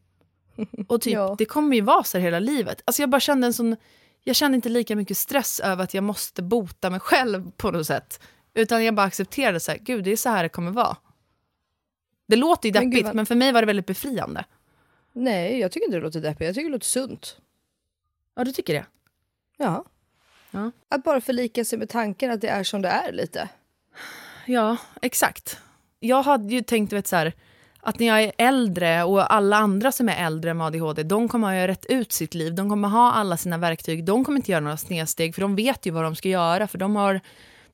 [0.87, 1.35] Och typ, Ja.
[1.37, 2.81] det kommer ju vara så här hela livet.
[2.85, 3.75] Alltså jag bara kände en sån,
[4.23, 7.87] jag kände inte lika mycket stress över att jag måste bota mig själv på något
[7.87, 8.21] sätt.
[8.53, 10.97] Utan jag bara accepterade så här, gud det är så här det kommer vara.
[12.27, 14.45] Det låter ju Men deppigt, gud, men, vad- för mig var det väldigt befriande.
[15.13, 16.45] Nej, jag tycker inte det låter deppigt.
[16.45, 17.37] Jag tycker det låter sunt.
[18.35, 18.85] Ja, du tycker det?
[19.57, 19.85] Ja.
[20.51, 20.71] Ja.
[20.89, 23.49] Att bara förlika sig med tanken att det är som det är lite.
[24.45, 25.57] Ja, exakt.
[25.99, 27.33] Jag hade ju tänkt vet, så här,
[27.87, 31.59] att när jag är äldre och alla andra som är äldre med ADHD, de kommer
[31.59, 32.55] ha rätt ut sitt liv.
[32.55, 34.05] De kommer ha alla sina verktyg.
[34.05, 36.67] De kommer inte göra några snedsteg, för de vet ju vad de ska göra.
[36.67, 37.19] För de har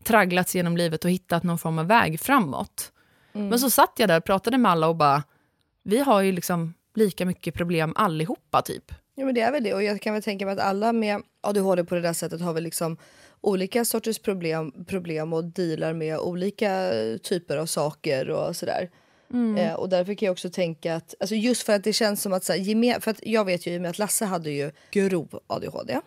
[0.04, 2.91] tragglats genom livet och hittat någon form av väg framåt.
[3.32, 5.23] Men så satt jag där och pratade med alla och bara,
[5.84, 8.91] vi har ju liksom lika mycket problem allihopa typ.
[9.15, 9.73] Ja, men det är väl det.
[9.73, 12.54] Och jag kan väl tänka mig att alla med ADHD på det där sättet har
[12.54, 12.97] väl liksom
[13.41, 16.91] olika sorters problem, problem och dealar med olika
[17.23, 18.89] typer av saker och sådär.
[19.58, 22.34] Eh, och därför kan jag också tänka att, alltså just för att det känns som
[22.34, 24.72] att, så här, för att jag vet ju i och med att Lasse hade ju
[24.91, 26.00] grov ADHD.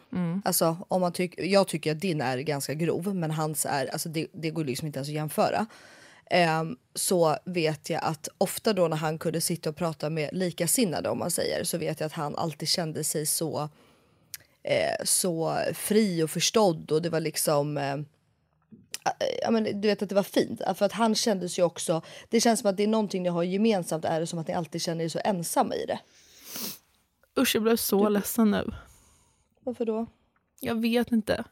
[0.45, 4.09] Alltså om man tycker, jag tycker att din är ganska grov men hans är, alltså
[4.09, 5.67] det, det går liksom inte ens att jämföra.
[6.31, 11.09] Ehm, så vet jag att ofta då när han kunde sitta och prata med likasinnade
[11.09, 13.69] om man säger så vet jag att han alltid kände sig så
[14.63, 17.97] eh, så fri och förstådd och det var liksom eh,
[19.43, 22.03] Ja, men du vet att det var fint, för att han kändes ju också...
[22.29, 24.55] Det känns som att det är någonting ni har gemensamt, är det som att ni
[24.55, 25.99] alltid känner er så ensamma i det.
[27.39, 28.73] Usch, jag blev så ledsen nu.
[29.61, 30.07] Varför då?
[30.61, 31.45] Jag vet inte.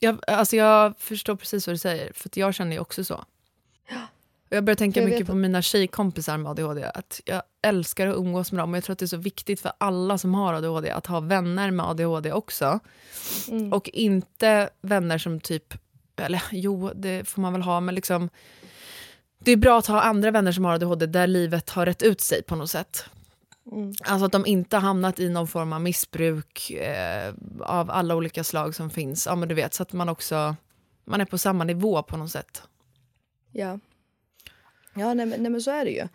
[0.00, 3.24] Jag, alltså jag förstår precis vad du säger, för jag känner ju också så.
[4.48, 6.84] Jag börjar tänka Jag mycket på mina tjejkompisar med ADHD.
[6.94, 9.60] Att jag älskar att umgås med dem och jag tror att det är så viktigt
[9.60, 12.80] för alla som har ADHD att ha vänner med ADHD också.
[13.48, 13.72] Mm.
[13.72, 15.74] Och inte vänner som typ,
[16.16, 18.30] eller jo, det får man väl ha, men liksom
[19.38, 22.20] det är bra att ha andra vänner som har ADHD där livet har rätt ut
[22.20, 23.04] sig på något sätt.
[24.04, 28.44] Alltså att de inte har hamnat i någon form av missbruk eh, av alla olika
[28.44, 29.26] slag som finns.
[29.26, 30.56] Ja, men du vet, så att man också
[31.04, 32.62] man är på samma nivå på något sätt.
[33.52, 33.78] Ja.
[34.98, 36.08] Ja, nej, nej men så är det ju.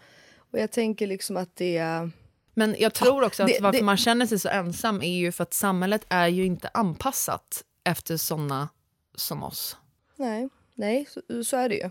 [0.51, 2.09] Och jag tänker liksom att det...
[2.53, 5.31] Men jag tror också att det- varför det- man känner sig så ensam är ju
[5.31, 8.69] för att samhället är ju inte anpassat efter såna
[9.15, 9.77] som oss.
[10.15, 11.89] Nej, nej så, så är det ju.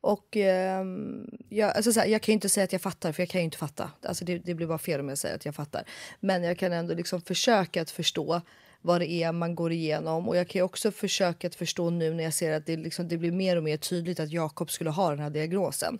[0.00, 3.22] Och ehm, jag, alltså så här, jag kan ju inte säga att jag fattar, för
[3.22, 3.90] jag kan ju inte fatta.
[4.02, 5.84] Alltså det, det blir bara fel om jag säger att jag fattar.
[6.20, 8.40] Men jag kan ändå liksom försöka att förstå
[8.80, 10.28] vad det är man går igenom.
[10.28, 13.16] Och jag kan också försöka att förstå nu när jag ser att det, liksom, det
[13.18, 15.98] blir mer och mer tydligt att Jakob skulle ha den här diagnosen.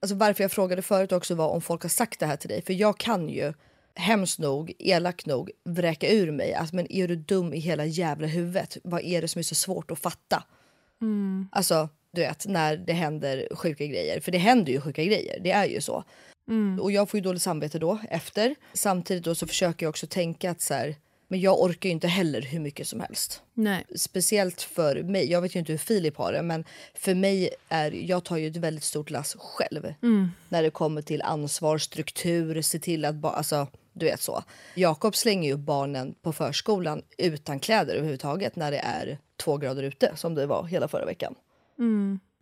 [0.00, 2.62] Alltså varför jag frågade förut också var om folk har sagt det här till dig.
[2.62, 3.52] För jag kan ju
[3.94, 8.26] hemskt nog, elak nog, vräka ur mig att men är du dum i hela jävla
[8.26, 8.76] huvudet?
[8.84, 10.44] Vad är det som är så svårt att fatta?
[11.50, 14.20] Alltså, du vet, när det händer sjuka grejer.
[14.20, 16.04] För det händer ju sjuka grejer, det är ju så.
[16.80, 18.54] Och jag får ju dåligt samvete då efter.
[18.72, 20.96] Samtidigt då så försöker jag också tänka att så här,
[21.28, 23.42] men jag orkar ju inte heller hur mycket som helst.
[23.54, 23.84] Nej.
[23.96, 26.64] Speciellt för mig, jag vet ju inte hur Filip har det, men
[26.94, 29.94] för mig är, jag tar ju ett väldigt stort lass själv.
[30.48, 34.42] När det kommer till ansvar, struktur, se till att, ba, alltså du vet så.
[34.74, 40.12] Jakob slänger ju barnen på förskolan utan kläder överhuvudtaget när det är två grader ute
[40.16, 41.34] som det var hela förra veckan.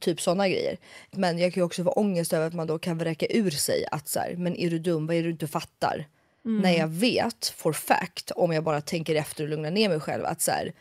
[0.00, 0.76] Typ sådana grejer.
[1.10, 3.84] Men jag kan ju också få ångest över att man då kan vräka ur sig
[3.90, 6.06] att så här, men är du dum, vad är det du inte fattar?
[6.48, 10.24] När jag vet for fact, om jag bara tänker efter och lugnar ner mig själv,
[10.24, 10.72] att så här,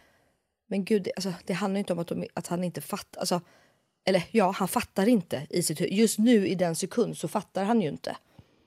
[0.67, 3.19] men gud, det, alltså, det handlar inte om att, de, att han inte fattar.
[3.19, 3.41] Alltså,
[4.05, 5.93] eller ja, han fattar inte i sitt huvud.
[5.93, 8.15] Just nu i den sekund så fattar han ju inte.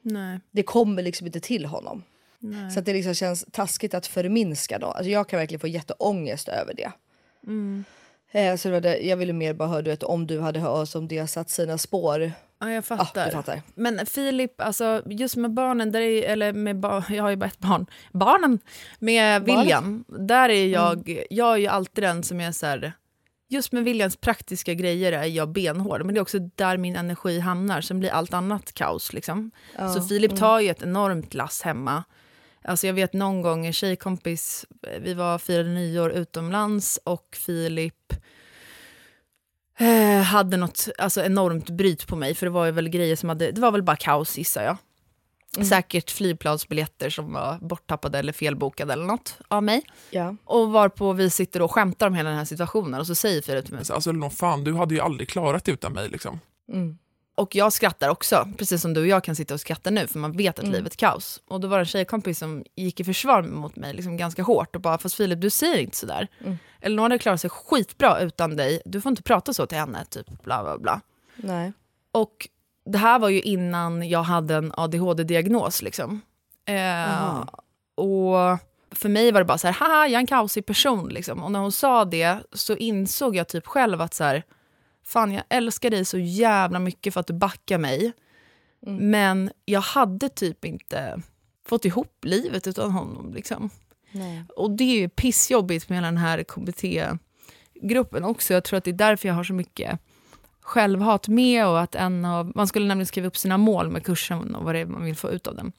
[0.03, 0.41] Nej.
[0.51, 2.03] Det kommer liksom inte till honom.
[2.73, 4.93] Så att det liksom känns taskigt att förminska dem.
[4.95, 6.93] Alltså jag kan verkligen få jätteångest över det.
[8.31, 11.09] Eh, så det, jag ville mer bara höra du vet, om du hade hört om
[11.09, 12.33] det har satt sina spår.
[12.61, 13.27] Ja, jag fattar.
[13.27, 13.62] Ja, fattar.
[13.75, 17.47] Men Filip, alltså, just med barnen, där är, eller med ba, jag har ju bara
[17.47, 17.87] ett barn.
[18.12, 18.59] Barnen!
[18.99, 19.61] Med Barnen?
[19.61, 22.92] William, där är jag, jag är ju alltid den som är så här,
[23.49, 27.40] just med Williams praktiska grejer är jag benhård, men det är också där min energi
[27.40, 27.81] hamnar.
[27.81, 29.12] Sen blir allt annat kaos.
[29.12, 29.51] Liksom.
[29.79, 30.40] Ja, Så Filip mm.
[30.40, 32.05] tar ju ett enormt lass hemma.
[32.64, 34.66] Alltså jag vet någon gång en tjejkompis,
[35.01, 38.12] vi var firade nyår utomlands och Filip
[39.79, 43.29] eh, hade något alltså enormt bryt på mig, för det var ju väl grejer som
[43.29, 44.77] hade, det var väl bara kaos gissar jag.
[45.67, 49.83] Säkert flygplansbiljetter som var borttappade eller felbokade eller något av mig.
[50.11, 50.37] Ja.
[50.45, 53.64] Och varpå vi sitter och skämtar om hela den här situationen och så säger Filip
[53.64, 56.41] till mig, Alltså, nå fan, du hade ju aldrig klarat det utan mig liksom.
[56.73, 56.99] Mm.
[57.38, 60.18] Och jag skrattar också, precis som du och jag kan sitta och skratta nu för
[60.18, 60.72] man vet att Mm.
[60.72, 61.40] livet är kaos.
[61.48, 64.77] Och då var det en tjejkompis som gick i försvar mot mig liksom ganska hårt
[64.77, 66.29] och bara, fast Filip du säger inte sådär.
[66.44, 66.59] Mm.
[66.81, 70.42] Eller hade klarat sig skitbra utan dig, du får inte prata så till henne, typ
[70.44, 71.01] bla bla bla.
[71.37, 71.72] Nej.
[72.12, 72.48] Och
[72.87, 75.83] det här var ju innan jag hade en ADHD-diagnos.
[75.83, 76.20] Liksom.
[76.64, 77.44] Eh,
[77.94, 78.59] och
[78.90, 81.09] för mig var det bara så här, haha, jag är en kaosig person.
[81.09, 81.42] Liksom.
[81.42, 84.42] Och när hon sa det så insåg jag typ själv att så här,
[85.09, 88.12] fan jag älskar dig så jävla mycket för att du backar mig.
[88.81, 91.23] Men jag hade typ inte
[91.66, 93.35] fått ihop livet utan honom.
[93.35, 93.71] Liksom.
[94.12, 94.44] Nej.
[94.57, 98.55] Och det är ju pissjobbigt med den här KBT-gruppen också.
[98.55, 99.99] Jag tror att det är därför jag har så mycket
[100.61, 104.55] självhat med och att en av, man skulle nämligen skriva upp sina mål med kursen
[104.55, 105.73] och vad det är man vill få ut av den.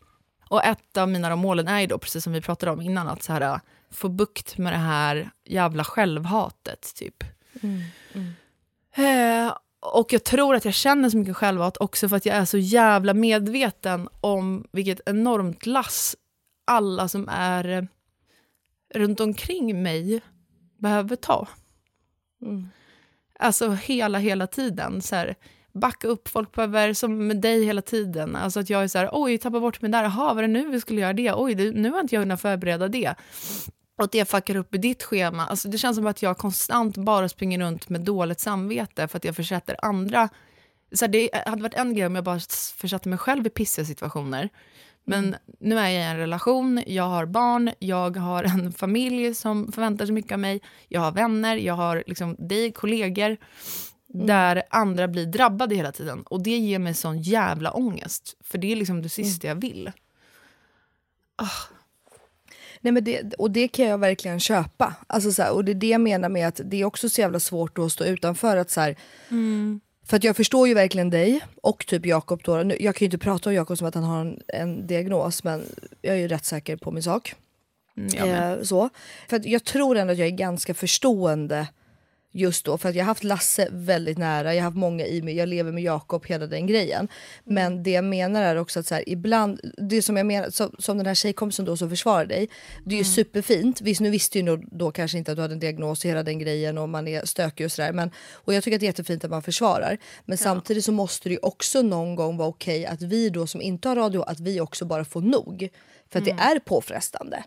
[0.50, 3.08] Och ett av mina de målen är ju då, precis som vi pratade om innan,
[3.08, 3.60] att så här, äh,
[3.92, 7.24] få bukt med det här jävla självhatet, typ.
[8.95, 12.45] Eh, och jag tror att jag känner så mycket självhat också för att jag är
[12.45, 16.15] så jävla medveten om vilket enormt lass
[16.65, 17.84] alla som är eh,
[18.93, 20.21] runt omkring mig
[20.78, 21.47] behöver ta.
[23.39, 25.02] Alltså hela, hela tiden.
[25.02, 25.36] Så här,
[25.71, 28.36] backa upp, folk behöver, som med dig hela tiden.
[28.36, 30.69] Alltså att jag är så här, oj, tappa bort mig där, jaha, var det nu
[30.69, 31.34] vi skulle göra det?
[31.34, 33.15] Oj, det, nu har inte jag hunnit förbereda det.
[34.00, 35.46] Och att det fuckar upp i ditt schema.
[35.46, 39.24] Alltså det känns som att jag konstant bara springer runt med dåligt samvete för att
[39.24, 40.30] jag försätter andra...
[40.92, 42.40] Så här, det hade varit en grej om jag bara
[42.76, 44.50] försatte mig själv i pissiga situationer.
[45.06, 49.72] Men nu är jag i en relation, jag har barn, jag har en familj som
[49.72, 53.38] förväntar sig mycket av mig, jag har vänner, jag har liksom dig, kollegor,
[54.08, 56.22] där andra blir drabbade hela tiden.
[56.22, 59.92] Och det ger mig sån jävla ångest, för det är liksom det sista jag vill.
[62.82, 64.94] Nej, men det, och det kan jag verkligen köpa.
[65.08, 67.22] Alltså, så här, och det är det jag menar med att det är också så
[67.22, 68.58] jävla svårt att stå utanför.
[68.58, 68.96] Att, så här,
[70.06, 72.42] För att jag förstår ju verkligen dig och typ Jakob.
[72.44, 72.56] då.
[72.63, 75.44] Nu- Jag kan ju inte prata om Jakob som att han har en, en diagnos
[75.44, 75.63] men
[76.02, 77.36] jag är ju rätt säker på min sak.
[77.98, 78.54] Mm.
[78.54, 78.89] Eh, så.
[79.30, 81.68] För att jag tror ändå att jag är ganska förstående
[82.32, 82.78] just då.
[82.78, 85.50] För att jag har haft Lasse väldigt nära, jag har haft många i mig, jag
[85.50, 87.08] lever med Jakob, hela den grejen.
[87.44, 90.76] Men det jag menar är också att så här, ibland, det som jag menar, som,
[90.80, 92.50] som den här tjejkompisen då som försvarar dig,
[92.86, 93.82] det är ju superfint.
[93.82, 96.24] Visst nu visste ju nog då kanske inte att du hade en diagnos och hela
[96.24, 97.94] den grejen och man är stökig och sådär.
[97.94, 99.98] Men, och jag tycker att det är jättefint att man försvarar.
[100.26, 103.62] Men samtidigt så måste det ju också någon gång vara okej att vi då som
[103.62, 105.70] inte har radio, att vi också bara får nog.
[106.12, 107.44] För att det är påfrestande.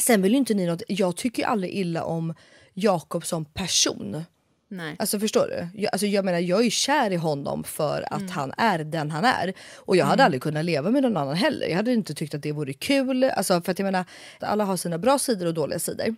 [0.00, 2.34] Sen vill ju inte ni något, jag tycker ju aldrig illa om
[2.74, 4.24] Jakob som person.
[4.68, 4.96] Nej.
[4.98, 5.80] Alltså förstår du?
[5.82, 9.24] Jag, alltså, jag menar jag är kär i honom för att han är den han
[9.24, 9.52] är.
[9.76, 11.66] Och jag hade aldrig kunnat leva med någon annan heller.
[11.66, 13.24] Jag hade inte tyckt att det vore kul.
[13.24, 14.04] Alltså, för att jag menar,
[14.40, 16.14] alla har sina bra sidor och dåliga sidor.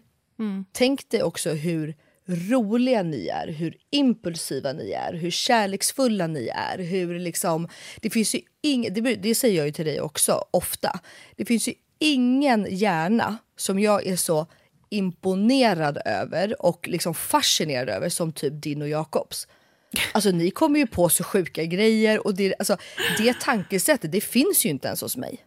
[0.73, 1.95] Tänk dig också hur
[2.27, 6.79] roliga ni är, hur impulsiva ni är, hur kärleksfulla ni är.
[6.79, 7.69] Hur liksom,
[8.01, 11.01] det finns ju ing, det, det säger jag ju till dig också ofta.
[11.37, 14.47] Det finns ju ingen hjärna som jag är så
[14.89, 19.49] imponerad över och liksom fascinerad över som typ din och Jakobs.
[20.13, 22.77] Alltså ni kommer ju på så sjuka grejer och det, alltså,
[23.19, 25.47] det tankesättet det finns ju inte ens hos mig.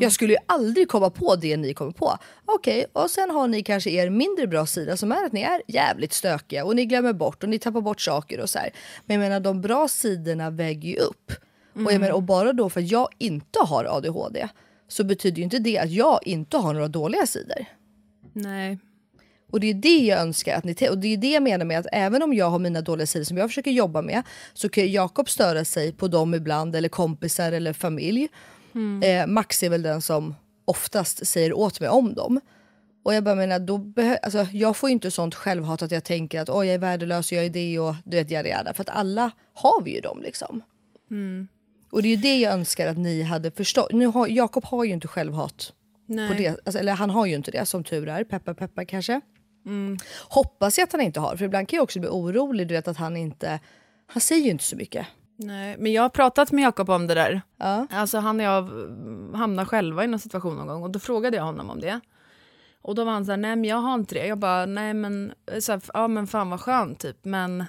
[0.00, 2.18] Jag skulle ju aldrig komma på det ni kommer på.
[2.44, 5.62] Okej, och sen har ni kanske er mindre bra sida som är att ni är
[5.66, 8.70] jävligt stökiga och ni glömmer bort och ni tappar bort saker och så här.
[9.06, 11.32] Men jag menar de bra sidorna väger ju upp.
[11.74, 14.48] Och, jag menar, och bara då för att jag inte har ADHD
[14.88, 17.66] så betyder ju inte det att jag inte har några dåliga sidor.
[18.42, 18.78] Nej.
[19.50, 21.78] Och det är det jag önskar att ni och det är det jag menar med
[21.78, 24.22] att även om jag har mina dåliga sidor som jag försöker jobba med
[24.54, 28.28] så kan Jakob störa sig på dem ibland eller kompisar eller familj.
[29.02, 32.40] Eh, Max är väl den som oftast säger åt mig om dem.
[33.02, 36.40] Och jag bara menar, då alltså, jag får ju inte sånt självhat att jag tänker
[36.40, 38.74] att Oj, jag är värdelös och jag är det och du vet yada yada.
[38.74, 40.62] För att alla har vi ju dem liksom.
[41.90, 43.92] Och det är ju det jag önskar att ni hade förstått.
[43.92, 45.72] Nu har, Jakob har ju inte självhat
[46.08, 46.28] Nej.
[46.28, 49.20] på det, alltså, eller han har ju inte det som tur är, peppar peppar kanske.
[50.28, 52.88] Hoppas jag att han inte har, för ibland kan jag också bli orolig du vet
[52.88, 53.60] att han inte,
[54.06, 55.06] han säger ju inte så mycket.
[55.36, 57.42] Nej, men jag har pratat med Jakob om det där.
[57.56, 57.86] Ja.
[57.90, 61.36] Alltså han och jag mm, hamnade själva i någon situation någon gång och då frågade
[61.36, 62.00] jag honom om det.
[62.82, 64.26] Och då var han så här, nej men jag har inte det.
[64.26, 67.24] Jag bara, nej men, så här, ja men fan vad skönt typ.
[67.24, 67.64] Men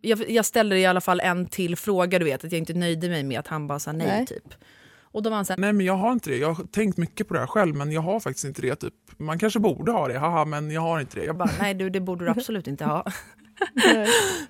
[0.00, 3.08] jag, jag ställde i alla fall en till fråga, du vet, att jag inte nöjde
[3.08, 4.26] mig med att han bara sa nej, Nej.
[4.26, 4.54] typ.
[5.16, 6.36] Och då var han så här, Nej men jag har inte det.
[6.36, 8.76] Jag har tänkt mycket på det här själv men jag har faktiskt inte det.
[8.76, 8.94] Typ.
[9.16, 11.24] Man kanske borde ha det, haha men jag har inte det.
[11.24, 13.04] Jag bara, nej du det borde du absolut inte ha.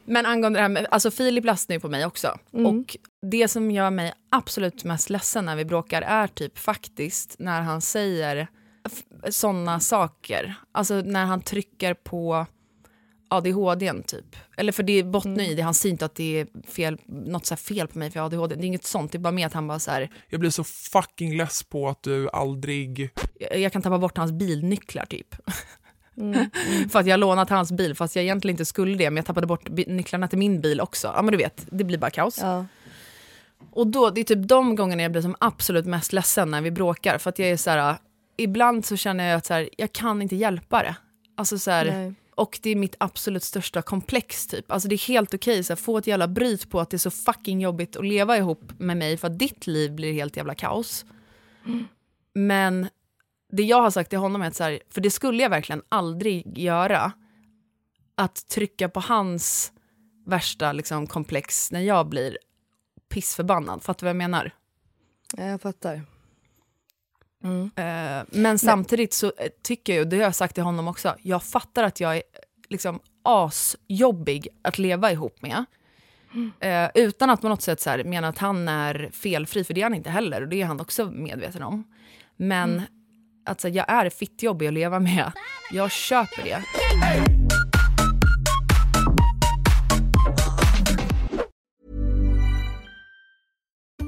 [0.05, 2.39] Men angående det här med, alltså Filip ledsnar ju på mig också.
[2.51, 2.97] Och
[3.31, 7.81] det som gör mig absolut mest ledsen när vi bråkar är typ faktiskt när han
[7.81, 8.49] säger
[9.31, 10.55] sådana saker.
[10.73, 12.47] Alltså när han trycker på
[13.29, 14.37] ADHD typ.
[14.57, 17.57] Eller för det bottnar i det, han säger inte att det är fel, något så
[17.57, 18.55] fel på mig för ADHD.
[18.55, 20.51] Det är inget sånt, det är bara med att han bara så här, Jag blir
[20.51, 23.11] så fucking less på att du aldrig...
[23.41, 25.35] jag jag kan tappa bort hans bilnycklar typ.
[26.91, 29.27] för att jag har lånat hans bil fast jag egentligen inte skulle det men jag
[29.27, 31.13] tappade bort nycklarna till min bil också.
[31.17, 32.39] Ja men du vet, det blir bara kaos.
[32.41, 32.67] Ja.
[33.71, 36.71] Och då, det är typ de gångerna jag blir som absolut mest ledsen när vi
[36.71, 37.97] bråkar för att jag är så här,
[38.37, 40.97] ibland så känner jag att så här, jag kan inte hjälpa det.
[41.37, 44.73] Alltså så här och det är mitt absolut största komplex typ.
[44.73, 46.99] Alltså det är helt okej okay, att få ett jävla bryt på att det är
[46.99, 50.55] så fucking jobbigt att leva ihop med mig för att ditt liv blir helt jävla
[50.55, 51.05] kaos.
[52.35, 52.89] Men
[53.53, 55.83] det jag har sagt till honom är att så här, för det skulle jag verkligen
[55.89, 57.13] aldrig göra,
[58.15, 59.73] att trycka på hans
[60.27, 62.39] värsta liksom, komplex när jag blir
[63.09, 63.83] pissförbannad.
[63.83, 64.51] Fattar du vad jag menar?
[65.37, 66.03] Jag fattar.
[67.45, 71.17] Eh, men samtidigt så eh, tycker jag, och det har jag sagt till honom också,
[71.23, 72.23] jag fattar att jag är
[72.69, 75.65] liksom asjobbig att leva ihop med.
[76.61, 79.81] Eh, utan att på något sätt så här, mena att han är felfri, för det
[79.81, 81.85] är han inte heller och det är han också medveten om.
[82.37, 82.83] Men
[83.47, 85.33] att så här, jag är fittjobbig att leva med,
[85.73, 86.63] jag köper det.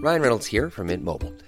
[0.04, 1.47] Ryan Reynolds from Mint Mobile.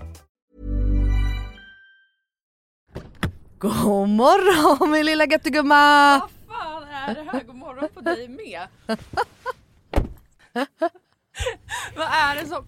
[3.61, 6.19] God morgon min lilla göttegumma!
[6.19, 7.43] Vad fan är det här?
[7.43, 8.67] God morgon på dig med.
[11.95, 12.67] vad, är det som,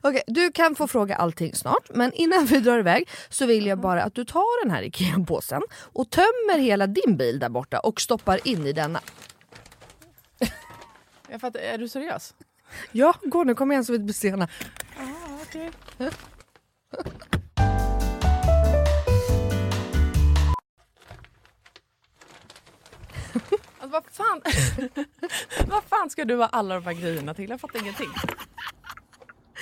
[0.00, 3.78] Okej, du kan få fråga allting snart, men innan vi drar iväg så vill jag
[3.78, 5.62] bara att du tar den här IKEA-påsen
[5.92, 9.00] och tömmer hela din bil där borta och stoppar in i denna.
[11.30, 12.34] Jag fattar, är du seriös?
[12.92, 14.48] Ja, gå nu, kom igen så vi inte blir sena.
[14.98, 15.70] Ah, okay.
[23.84, 24.40] Alltså, vad, fan?
[25.66, 27.50] vad fan ska du ha alla de här grejerna till?
[27.50, 28.08] Jag fattar ingenting.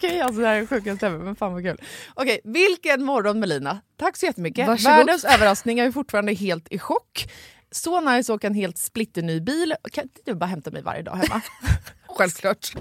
[0.00, 1.80] Okej, alltså det här är sjukaste ever, men fan vad kul.
[2.14, 3.80] Okej, vilken morgon Melina.
[3.96, 4.66] Tack så jättemycket.
[4.68, 4.96] Varsågod.
[4.96, 7.30] Världens överraskning, jag är fortfarande helt i chock.
[7.70, 9.74] Så nice att åka en helt splitterny bil.
[9.92, 11.40] Kan inte du bara hämta mig varje dag hemma?
[12.08, 12.72] Självklart.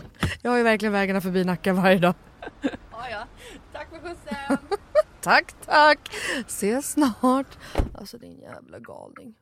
[0.42, 2.14] Jag har ju verkligen vägarna förbi Nacka varje dag.
[2.92, 3.28] ja, ja.
[3.74, 4.58] Tack för skjutsen.
[5.22, 6.00] Tack, tack.
[6.48, 7.58] Ses snart.
[7.94, 9.36] Alltså din jävla galning.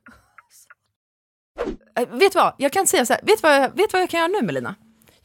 [1.99, 2.53] Äh, vet du vad?
[2.57, 3.21] Jag kan säga så här.
[3.23, 4.75] Vet du vad, jag- vet vad jag kan göra nu Melina?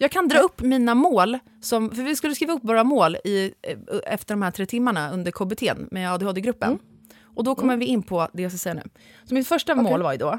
[0.02, 3.54] Jag kan dra upp mina mål, som, för vi skulle skriva upp våra mål i,
[3.62, 6.78] eh, efter de här tre timmarna under KBT med ADHD-gruppen.
[7.22, 8.82] Och då kommer vi in på det jag ska säga nu.
[9.24, 10.38] Så mitt första mål var ju då,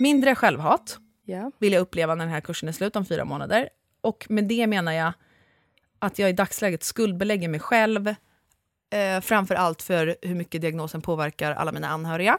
[0.00, 1.50] mindre självhat Ja.
[1.58, 3.68] vill jag uppleva när den här kursen är slut om fyra månader.
[4.00, 5.12] Och med det menar jag
[5.98, 11.52] att jag i dagsläget skuldbelägger mig själv, eh, framför allt för hur mycket diagnosen påverkar
[11.52, 12.38] alla mina anhöriga.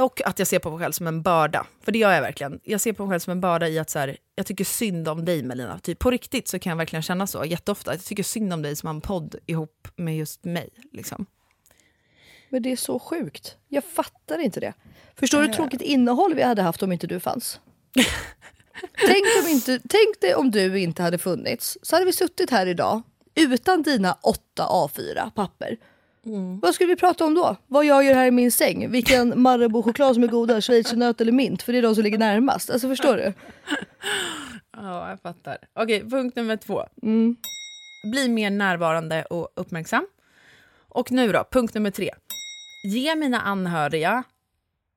[0.00, 1.66] Och att jag ser på mig själv som en börda.
[1.80, 2.60] För det gör jag verkligen.
[2.64, 5.08] Jag ser på mig själv som en börda i att så här, jag tycker synd
[5.08, 5.78] om dig Melina.
[5.78, 7.92] Typ, på riktigt så kan jag verkligen känna så jätteofta.
[7.92, 10.68] Jag tycker synd om dig som har en podd ihop med just mig.
[10.92, 11.26] Liksom.
[12.48, 13.56] Men det är så sjukt.
[13.68, 14.72] Jag fattar inte det.
[15.16, 17.60] Förstår du hur tråkigt innehåll vi hade haft om inte du fanns?
[19.06, 22.66] tänk, om inte, tänk dig om du inte hade funnits, så hade vi suttit här
[22.66, 23.02] idag
[23.34, 25.30] utan dina åtta A4
[26.24, 26.60] papper.
[26.62, 27.56] Vad skulle vi prata om då?
[27.66, 28.90] Vad jag gör här i min säng?
[28.90, 31.62] Vilken Marabou-choklad som är godast, schweizernöt eller mint?
[31.62, 32.70] För det är de som ligger närmast.
[32.70, 33.32] Alltså förstår du?
[34.76, 35.58] Ja, jag fattar.
[35.74, 36.84] Okej, punkt nummer två.
[37.02, 37.36] Mm.
[38.12, 40.06] Bli mer närvarande och uppmärksam.
[40.88, 42.10] Och nu då, punkt nummer tre.
[42.84, 44.22] Ge mina anhöriga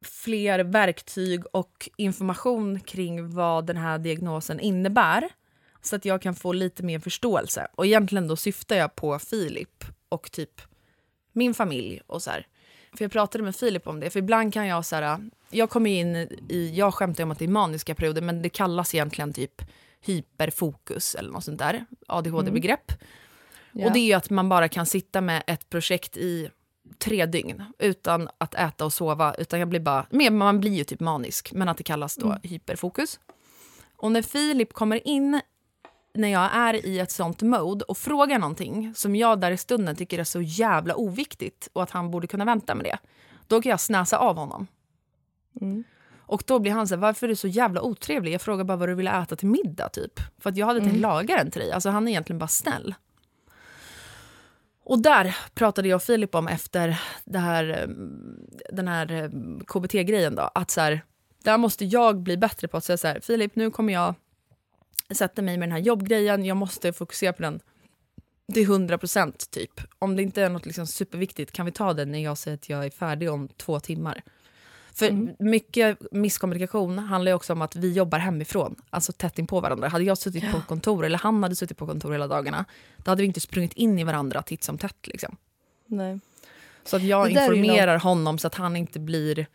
[0.06, 5.30] fler verktyg och information kring vad den här diagnosen innebär
[5.82, 7.68] så att jag kan få lite mer förståelse.
[7.76, 10.62] Och egentligen då syftar jag på Filip och typ
[11.34, 12.48] min familj och så här.
[12.98, 15.20] För jag pratade med Filip om det, för ibland kan jag så här,
[15.50, 16.16] jag kommer in
[16.50, 19.62] i, jag skämtar om att det är maniska perioder, men det kallas egentligen typ
[20.02, 22.92] hyperfokus eller något sånt där, ADHD-begrepp.
[23.72, 23.86] Ja.
[23.88, 26.50] Och det är ju att man bara kan sitta med ett projekt i
[26.98, 30.84] tre dygn utan att äta och sova, utan jag blir bara, men man blir ju
[30.84, 32.40] typ manisk, men att det kallas då Mm.
[32.44, 33.20] hyperfokus.
[33.98, 35.42] Och när Filip kommer in
[36.14, 39.96] när jag är i ett sånt mode och frågar någonting som jag där i stunden
[39.96, 42.98] tycker är så jävla oviktigt och att han borde kunna vänta med det,
[43.48, 44.68] då kan jag snäsa av honom.
[45.62, 45.84] Mm.
[46.26, 48.34] Och då blir han så här, varför är du så jävla otrevlig?
[48.34, 50.20] Jag frågar bara vad du ville äta till middag typ.
[50.40, 51.02] För att jag hade tänkt Mm.
[51.02, 51.72] laga den till dig.
[51.72, 52.96] Alltså han är egentligen bara snäll.
[54.86, 57.88] Och där pratade jag och Filip om efter det här, eh,
[58.74, 59.30] den här eh,
[59.68, 61.02] KBT-grejen då, att så här,
[61.44, 64.16] där måste jag bli bättre på att säga så här, Filip nu kommer jag
[65.12, 67.60] sätta mig med den här jobbgrejen, jag måste fokusera på den
[68.54, 69.82] till 100 procent typ.
[70.00, 72.70] Om det inte är något liksom superviktigt kan vi ta det när jag säger att
[72.70, 74.24] jag är färdig om två timmar.
[74.94, 79.60] För mycket misskommunikation handlar ju också om att vi jobbar hemifrån, alltså tätt in på
[79.60, 79.88] varandra.
[79.88, 82.66] Hade jag suttit på kontor, eller han hade suttit på kontor hela dagarna,
[82.98, 85.08] då hade vi inte sprungit in i varandra titt som tätt.
[85.08, 85.38] Liksom.
[85.86, 86.20] Nej.
[86.84, 89.48] Så att jag informerar honom så att han inte blir...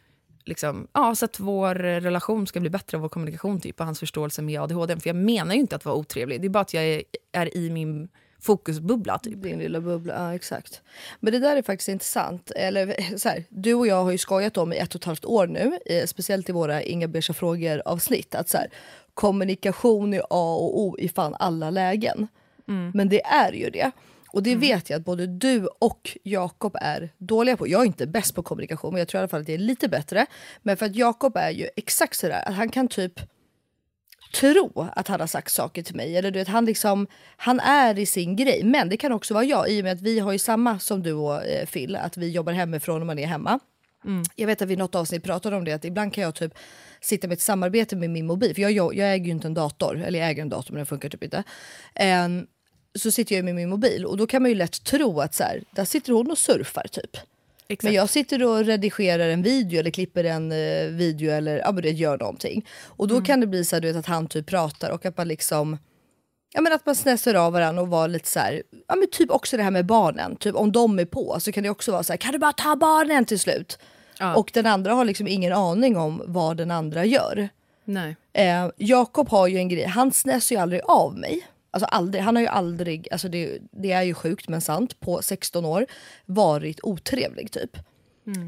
[0.48, 4.42] Liksom, ja, så att vår relation ska bli bättre, vår kommunikation typ, och hans förståelse
[4.42, 5.00] med ADHD.
[5.00, 7.56] För jag menar ju inte att vara otrevlig, det är bara att jag är, är
[7.56, 8.08] i min
[8.40, 9.18] fokusbubbla.
[9.18, 9.42] Typ.
[9.42, 10.82] Din lilla bubbla, ja exakt.
[11.20, 12.50] Men det där är faktiskt intressant.
[12.50, 15.24] Eller, så här, du och jag har ju skojat om i ett och ett halvt
[15.24, 18.66] år nu, eh, speciellt i våra Inga beiga frågor avsnitt, att så här,
[19.14, 22.28] kommunikation är A och O i fan alla lägen.
[22.94, 23.90] Men det är ju det.
[24.30, 27.68] Och det vet jag att både du och Jakob är dåliga på.
[27.68, 29.58] Jag är inte bäst på kommunikation, men jag tror i alla fall att jag är
[29.58, 30.26] lite bättre.
[30.62, 33.20] Men för att Jakob är ju exakt sådär, att han kan typ
[34.34, 36.16] tro att han har sagt saker till mig.
[36.16, 37.06] Eller du vet, han, liksom,
[37.36, 38.64] han är i sin grej.
[38.64, 41.02] Men det kan också vara jag i och med att vi har ju samma som
[41.02, 43.60] du och eh, Phil, att vi jobbar hemifrån när man är hemma.
[44.34, 46.54] Jag vet att vi i något avsnitt pratade om det, att ibland kan jag typ
[47.00, 48.54] sitta med ett samarbete med min mobil.
[48.54, 50.76] För jag, jag, jag äger ju inte en dator, eller jag äger en dator men
[50.76, 51.44] den funkar typ inte.
[51.94, 52.46] Ehm,
[52.98, 55.42] så sitter jag med min mobil och då kan man ju lätt tro att så
[55.42, 57.16] här, där sitter hon och surfar typ.
[57.82, 61.82] Men jag sitter och redigerar en video eller klipper en eh, video eller ja, men
[61.82, 62.66] det gör någonting.
[62.84, 65.16] Och då kan det bli så här, du vet, att han typ pratar och att
[65.16, 65.78] man liksom
[66.52, 69.30] Ja men att man snäser av varandra och var lite så här, ja men typ
[69.30, 72.02] också det här med barnen, typ om de är på så kan det också vara
[72.02, 73.78] så här, kan du bara ta barnen till slut?
[74.18, 74.34] Ja.
[74.34, 77.48] Och den andra har liksom ingen aning om vad den andra gör.
[77.84, 78.16] Nej.
[78.32, 81.46] Eh, Jakob har ju en grej, han snäser ju aldrig av mig.
[81.70, 85.22] Alltså aldrig, han har ju aldrig, alltså det, det är ju sjukt men sant, på
[85.22, 85.86] 16 år
[86.26, 87.76] varit otrevlig typ.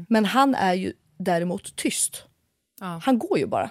[0.09, 2.23] Men han är ju däremot tyst.
[2.79, 3.01] Ja.
[3.03, 3.69] Han går ju bara.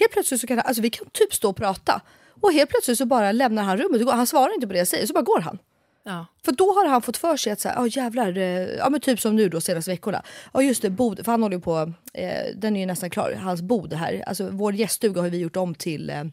[0.00, 2.02] Helt plötsligt så kan han, alltså vi kan typ stå och prata
[2.40, 4.10] och helt plötsligt så bara lämnar han rummet.
[4.10, 5.58] Han svarar inte på det jag säger så bara går han.
[6.04, 6.26] Ja.
[6.44, 9.00] För då har han fått för sig att så här, oh, jävlar, eh, ja men
[9.00, 10.22] typ som nu då senaste veckorna.
[10.52, 13.32] Ja just det, bod, för han håller ju på, eh, den är ju nästan klar,
[13.32, 14.24] hans bod här.
[14.26, 16.24] Alltså vår gäststuga har vi gjort om till eh,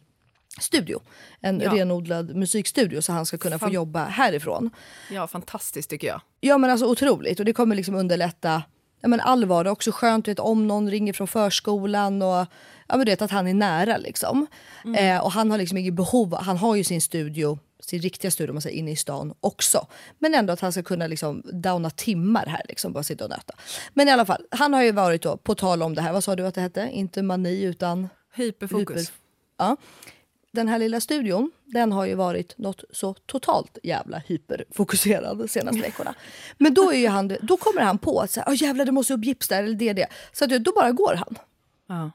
[0.60, 1.00] studio.
[1.40, 1.72] En Ja.
[1.74, 3.72] renodlad musikstudio så han ska kunna få Fan.
[3.72, 4.70] jobba härifrån.
[5.10, 6.20] ja, fantastiskt tycker jag.
[6.40, 8.62] Ja men alltså otroligt och det kommer liksom underlätta
[9.00, 9.72] ja, men all vardag.
[9.72, 12.46] Också skönt vet, om någon ringer från förskolan och
[12.88, 14.46] ja, men vet att han är nära liksom.
[14.96, 18.52] Eh, och han har liksom inget behov, han har ju sin studio sin riktiga studio
[18.52, 19.86] man säger, inne i stan också.
[20.18, 23.54] Men ändå att han ska kunna liksom downa timmar här, liksom, bara sitta och nöta.
[23.94, 26.24] Men i alla fall, han har ju varit då, på tal om det här, vad
[26.24, 26.88] sa du att det hette?
[26.92, 29.12] Inte mani utan Hyperfokus.
[29.58, 29.76] Ja.
[30.52, 35.80] Den här lilla studion, den har ju varit något så totalt jävla hyperfokuserad de senaste
[35.82, 36.14] veckorna.
[36.58, 39.14] Men då, är han, då kommer han på att så här, "Åh, jävlar det måste
[39.14, 40.06] upp gips där eller det det.
[40.32, 41.38] Så att, då bara går han.
[41.88, 42.10] Ja.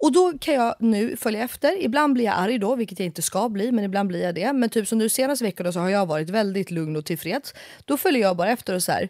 [0.00, 1.82] Och då kan jag nu följa efter.
[1.82, 4.52] Ibland blir jag arg då, vilket jag inte ska bli, men ibland blir jag det.
[4.52, 7.54] Men typ som nu senaste veckorna så har jag varit väldigt lugn och tillfreds.
[7.84, 9.08] Då följer jag bara efter och så här.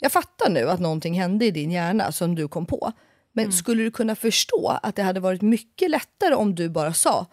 [0.00, 2.92] Jag fattar nu att någonting hände i din hjärna som du kom på.
[3.32, 7.26] Men skulle du kunna förstå att det hade varit mycket lättare om du bara sa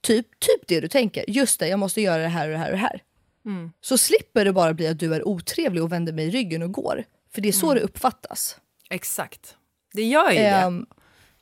[0.00, 1.24] typ, typ det du tänker.
[1.30, 3.02] Just det, jag måste göra det här och det här och det här.
[3.80, 6.72] Så slipper det bara bli att du är otrevlig och vänder mig i ryggen och
[6.72, 7.04] går.
[7.34, 8.56] För det är så det uppfattas.
[8.90, 9.56] Exakt.
[9.92, 10.86] Det gör ju Ehm, det.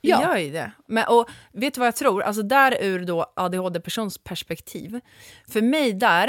[0.02, 0.22] Det Ja.
[0.22, 0.72] gör ju det.
[0.86, 2.22] Men, och vet du vad jag tror?
[2.22, 5.00] Alltså där ur då ADHD-persons perspektiv.
[5.48, 6.28] För mig där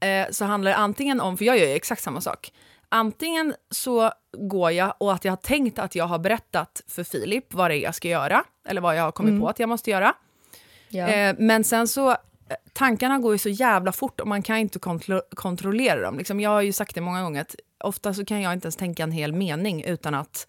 [0.00, 2.52] eh, så handlar det antingen om, för jag gör ju exakt samma sak.
[2.88, 7.54] Antingen så går jag och att jag har tänkt att jag har berättat för Filip
[7.54, 8.44] vad det är jag ska göra.
[8.68, 9.40] Eller vad jag har kommit Mm.
[9.42, 10.14] på att jag måste göra.
[10.88, 11.08] Ja.
[11.08, 12.16] Eh, men sen så, eh,
[12.72, 16.18] tankarna går ju så jävla fort och man kan inte kontro kontrollera dem.
[16.18, 18.76] Liksom, jag har ju sagt det många gånger att ofta så kan jag inte ens
[18.76, 20.46] tänka en hel mening utan att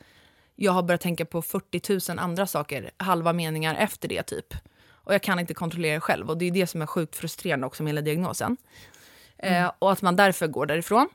[0.55, 4.53] jag har börjat tänka på 40 000 andra saker, halva meningar efter det typ.
[4.91, 7.67] Och jag kan inte kontrollera det själv och det är det som är sjukt frustrerande
[7.67, 8.57] också med hela diagnosen.
[9.37, 11.09] Eh, och att man därför går därifrån.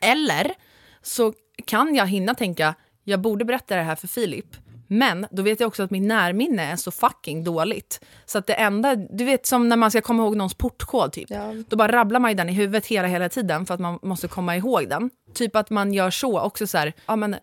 [0.00, 0.54] Eller
[1.02, 1.32] så
[1.64, 2.74] kan jag hinna tänka,
[3.04, 4.56] jag borde berätta det här för Filip.
[4.92, 8.00] Men då vet jag också att min närminne är så fucking dåligt.
[8.26, 11.28] Så att det enda, du vet som när man ska komma ihåg någons portkod typ.
[11.68, 14.28] Då bara rabblar man ju den i huvudet hela, hela tiden för att man måste
[14.28, 15.10] komma ihåg den.
[15.34, 17.36] Typ att man gör så också så här, ja men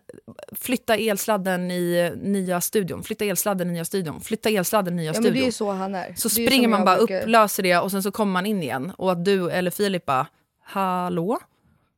[0.52, 5.12] flytta elsladden i nya studion, flytta elsladden i nya studion, flytta elsladden i nya Ja,
[5.14, 5.32] studion.
[5.32, 6.14] men det är ju så han är.
[6.16, 8.62] Så Det springer man bara brukar- upp, löser det och sen så kommer man in
[8.62, 8.92] igen.
[8.98, 10.26] Och att du eller Filip bara,
[10.64, 11.38] hallå?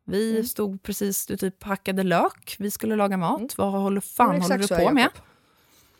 [0.06, 0.44] Vi Mm.
[0.44, 3.58] stod precis, du typ hackade lök, vi skulle laga mat.
[3.58, 4.40] Vad håller fan Mm.
[4.42, 5.02] håller du på med?
[5.04, 5.20] Jakob.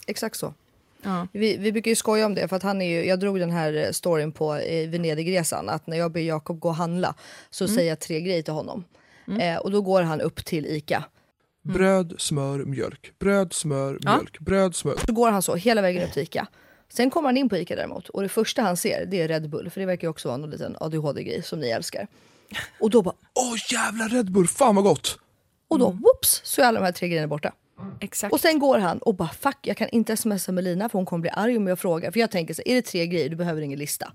[0.06, 0.54] Exakt så.
[1.02, 1.26] Ja.
[1.32, 3.50] Vi, vi brukar ju skoja om det, för att han är ju, jag drog den
[3.50, 7.14] här eh, storyn på eh, Venedigresan, att när jag ber Jakob gå och handla
[7.50, 7.74] så Mm.
[7.76, 8.84] säger jag tre grejer till honom.
[9.40, 11.04] Eh, och då går han upp till ICA.
[11.62, 13.12] Bröd, smör, mjölk.
[13.18, 14.16] Bröd, smör, Ja.
[14.16, 14.38] mjölk.
[14.38, 14.96] Bröd, smör.
[15.06, 16.46] Så går han så hela vägen upp till ICA.
[16.88, 19.50] Sen kommer han in på ICA däremot och det första han ser det är Red
[19.50, 22.06] Bull, för det verkar ju också vara någon liten ADHD-grej som ni älskar.
[22.80, 25.18] Och då bara, Åh jävla Red Bull, fan vad gott!
[25.68, 27.52] och då whoops så är alla de här tre grejerna borta.
[28.00, 28.32] Exakt.
[28.32, 31.06] Och sen går han och bara fuck jag kan inte smsa med Lina för hon
[31.06, 32.10] kommer bli arg om jag frågar.
[32.10, 34.12] För jag tänker så är det tre grejer du behöver ingen lista.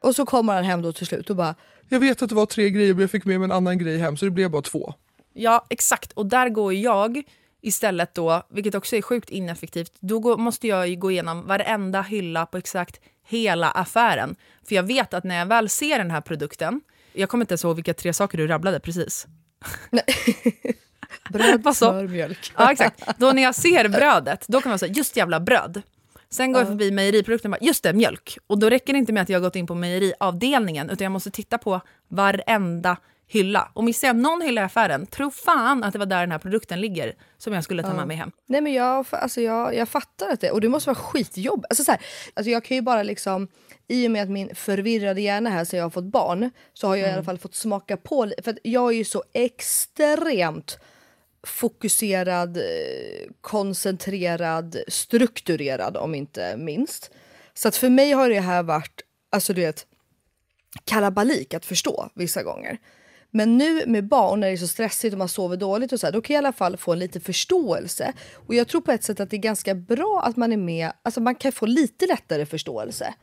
[0.00, 1.54] Och så kommer han hem då till slut och bara
[1.88, 3.98] Jag vet att det var tre grejer men jag fick med mig en annan grej
[3.98, 4.94] hem så det blev bara två.
[5.32, 6.12] Ja, exakt.
[6.12, 7.22] Och där går jag
[7.60, 12.02] istället då, vilket också är sjukt ineffektivt, då går, måste jag ju gå igenom varenda
[12.02, 14.36] hylla på exakt hela affären.
[14.68, 16.80] För jag vet att när jag väl ser den här produkten,
[17.12, 19.26] jag kommer inte ens ihåg vilka tre saker du rabblade precis.
[21.30, 21.90] bröd, Vad så?
[21.90, 22.52] smör, mjölk.
[22.56, 23.18] Ja, exakt.
[23.18, 25.82] Då när jag ser brödet, då kan man säga just jävla bröd.
[26.30, 28.38] Sen går jag förbi mejeriprodukten och bara, just det, mjölk.
[28.46, 31.12] Och då räcker det inte med att jag har gått in på mejeriavdelningen, utan jag
[31.12, 32.96] måste titta på varenda
[33.26, 33.70] hylla.
[33.74, 36.38] Och missar jag någon hylla i affären, tro fan att det var där den här
[36.38, 38.30] produkten ligger som jag skulle ta med mig hem.
[38.46, 41.66] Nej men jag, alltså jag, jag fattar att det, och det måste vara skitjobb.
[41.70, 42.00] Alltså så här,
[42.34, 43.48] alltså jag kan ju bara liksom,
[43.88, 46.96] i och med att min förvirrade hjärna här sen jag har fått barn, så har
[46.96, 50.78] jag i alla fall fått smaka på, för jag är ju så extremt
[51.46, 52.62] fokuserad, eh,
[53.40, 57.10] koncentrerad, strukturerad om inte minst.
[57.54, 59.86] Så att för mig har det här varit, alltså du vet,
[60.84, 62.78] kalabalik att förstå vissa gånger.
[63.30, 66.06] Men nu med barn när det är så stressigt och man sover dåligt och så
[66.06, 68.12] här, då kan jag i alla fall få en lite förståelse.
[68.32, 70.92] Och jag tror på ett sätt att det är ganska bra att man är med,
[71.02, 73.14] alltså man kan få lite lättare förståelse.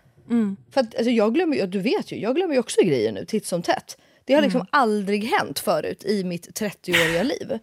[0.71, 3.45] För att alltså jag glömmer du vet ju, jag glömmer ju också grejer nu titt
[3.45, 3.97] som tätt.
[4.29, 7.59] Det har liksom aldrig hänt förut i mitt 30-åriga liv.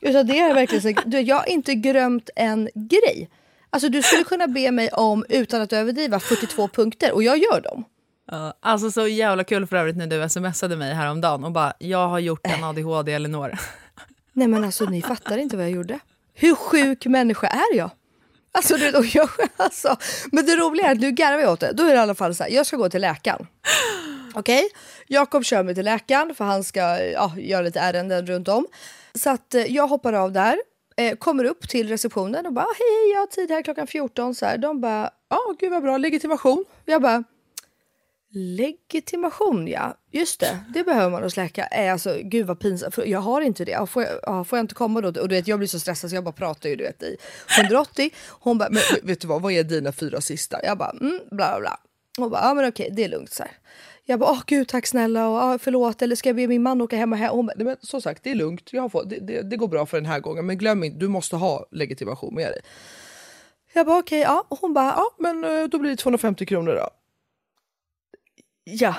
[0.00, 3.30] Utan det är verkligen så, du, jag har inte glömt en grej.
[3.70, 7.60] Alltså du skulle kunna be mig om, utan att överdriva, 42 punkter och jag gör
[7.60, 7.84] dem.
[8.30, 12.08] Ja, alltså så jävla kul för övrigt när du smsade mig häromdagen och bara, jag
[12.08, 13.52] har gjort en ADHD Elinor.
[14.32, 15.98] Nej men alltså ni fattar inte vad jag gjorde.
[16.34, 17.90] Hur sjuk människa är jag?
[18.52, 19.96] Alltså, du och jag alltså,
[20.32, 21.72] men det roliga är att nu garvar jag åt det.
[21.72, 23.46] Då är det i alla fall så här, jag ska gå till läkaren.
[24.38, 24.68] Okej?
[25.06, 28.66] Jakob kör mig till läkaren för han ska ja, göra lite ärenden runt om.
[29.14, 30.58] Så att eh, jag hoppar av där,
[30.96, 34.34] eh, kommer upp till receptionen och bara hej, jag har tid här klockan 14.
[34.34, 34.58] Så här.
[34.58, 36.64] De bara, ja gud vad bra, legitimation.
[36.84, 37.24] Jag bara,
[38.30, 41.66] Legitimation ja, just det, det behöver man hos läkare.
[41.66, 43.86] Äh, alltså, gud vad pinsamt, för jag har inte det.
[43.86, 45.20] Får, jag, får jag inte komma då?
[45.20, 47.16] Och du vet, jag blir så stressad så jag bara pratar ju du vet, i
[47.60, 48.10] 180.
[48.28, 50.64] Hon bara, men vet du vad, vad är dina fyra sista?
[50.64, 51.78] Jag bara, mm, bla bla bla.
[52.18, 53.52] Hon bara, ja men okej, det är lugnt så här.
[54.10, 56.80] Jag bara, åh gud tack snälla och ah, förlåt eller ska jag be min man
[56.80, 57.30] åka hem och hem?
[57.30, 59.56] Hon bara, nej men som sagt det är lugnt, jag har fått, det, det, det
[59.56, 62.60] går bra för den här gången men glöm inte, du måste ha legitimation med dig.
[63.72, 64.44] Jag bara okej, ja.
[64.48, 66.90] Och hon bara, ja men eh, då blir det 250 kronor då.
[68.64, 68.94] Ja,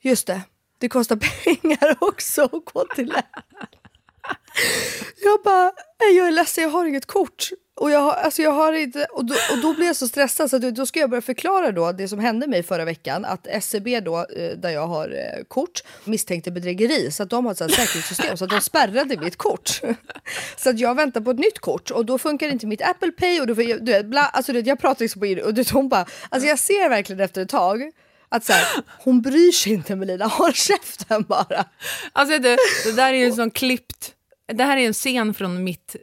[0.00, 0.40] just det.
[0.78, 3.44] Det kostar pengar också att gå till läkaren.
[5.24, 7.48] Jag bara, jag är ledsen jag har inget kort.
[7.80, 10.50] Och jag har, alltså jag har inte, och då, och då blir jag så stressad
[10.50, 13.24] så att då ska jag börja förklara då det som hände mig förra veckan.
[13.24, 17.10] Att SCB då, eh, där jag har eh, kort, misstänkte bedrägeri.
[17.10, 19.80] Så att de har ett säkerhetssystem så att de spärrade mitt kort.
[20.56, 23.40] Så att jag väntar på ett nytt kort och då funkar inte mitt Apple Pay
[23.40, 25.40] och då, får jag- du vet, bla, alltså du vet, jag pratar liksom på in
[25.42, 27.92] och du hon bara, alltså jag ser verkligen efter ett tag
[28.28, 28.66] att så här,
[29.04, 31.64] hon bryr sig inte Melina, håll käften bara.
[32.12, 34.12] Alltså du, det där är ju en sån klippt,
[34.52, 35.96] det här är en scen från mitt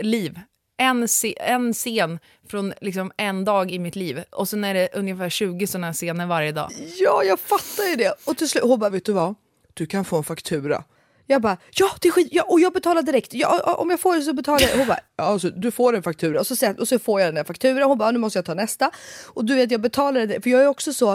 [0.00, 0.38] liv
[0.78, 2.18] en, se, en scen
[2.48, 6.26] från liksom en dag i mitt liv och sen är det ungefär 20 sådana scener
[6.26, 6.70] varje dag.
[6.98, 8.14] Ja, jag fattar ju det.
[8.24, 9.34] Och till slut, hon bara, vet du vad?
[9.74, 10.84] Du kan få en faktura.
[11.26, 13.34] Jag bara, ja det är skit, ja, och jag betalar direkt.
[13.34, 14.76] Ja, om jag får det så betalar jag.
[14.78, 16.40] Hon bara, ja, alltså, du får en faktura.
[16.40, 17.88] Och så, sen- och så får jag den där fakturan.
[17.88, 18.90] Hon bara, nu måste jag ta nästa.
[19.26, 20.40] Och du vet, jag betalar det.
[20.40, 21.06] För jag är också så,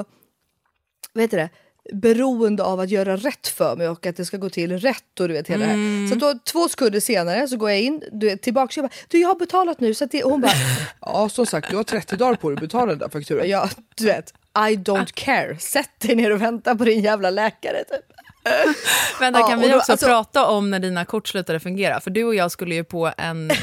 [1.14, 1.50] vad heter det?
[1.94, 5.28] Beroende av att göra rätt för mig och att det ska gå till rätt och
[5.28, 6.08] du vet hela här.
[6.10, 8.96] Så då två sekunder senare så går jag in, du vet, tillbaka och jag bara,
[9.08, 10.52] du jag har betalat nu så att det, och hon bara,
[11.02, 13.50] ja som sagt du har 30 dagar på dig att betala den där fakturan.
[13.50, 17.78] Ja du vet, I don't care, sätt dig ner och vänta på din jävla läkare
[17.84, 18.02] typ.
[19.20, 22.02] Vänta, Ja, kan vi då- också alltså- prata om när dina kort slutade fungera?
[22.02, 23.58] För du och jag skulle ju på en eh,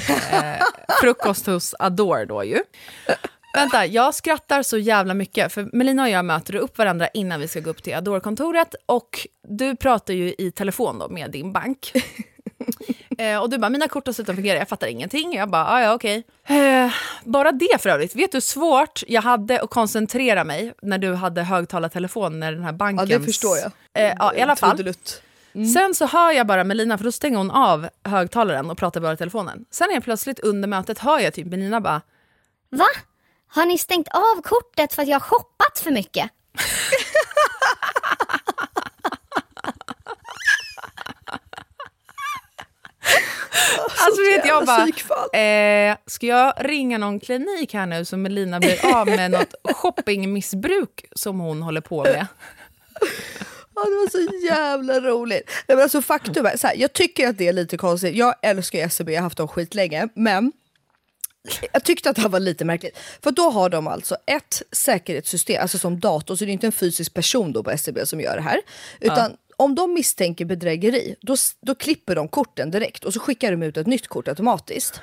[1.00, 2.58] frukost hos Adore då ju.
[3.54, 7.48] Vänta, jag skrattar så jävla mycket, för Melina och jag möter upp varandra innan vi
[7.48, 11.92] ska gå upp till Adore-kontoret och du pratar ju i telefon då med din bank.
[13.18, 15.34] Eh, och du bara, mina kort har slutat fungera, jag fattar ingenting.
[15.34, 16.24] Jag bara, "Ah, ja okej.
[16.46, 16.92] Eh,
[17.24, 21.14] bara det för övrigt, vet du hur svårt jag hade att koncentrera mig när du
[21.14, 23.10] hade högtalartelefon när den här bankens...
[23.10, 23.72] Ja det förstår jag.
[24.04, 24.70] Eh, ja, i alla fall.
[24.76, 25.22] Trudelutt.
[25.74, 29.12] Sen så hör jag bara Melina, för då stänger hon av högtalaren och pratar bara
[29.12, 29.64] i telefonen.
[29.70, 32.00] Sen helt plötsligt under mötet hör jag typ Melina bara,
[32.70, 32.84] Va?
[33.52, 36.30] Har ni stängt av kortet för att jag har shoppat för mycket?
[43.98, 44.86] alltså vet jag bara,
[45.40, 51.04] eh, ska jag ringa någon klinik här nu så Melina blir av med något shoppingmissbruk
[51.16, 52.26] som hon håller på med?
[53.74, 55.50] Ja, det var så jävla roligt.
[55.66, 58.16] Nej, men alltså, faktum är, så här, jag tycker att det är lite konstigt.
[58.16, 60.08] Jag älskar SEB, jag har haft dem skitlänge.
[60.14, 60.52] Men
[61.72, 62.98] jag tyckte att det här var lite märkligt.
[63.22, 66.72] För då har de alltså ett säkerhetssystem, alltså som dator, så det är inte en
[66.72, 68.60] fysisk person då på SEB som gör det här.
[69.00, 73.62] Utan om de misstänker bedrägeri, då, då klipper de korten direkt och så skickar de
[73.62, 75.00] ut ett nytt kort automatiskt.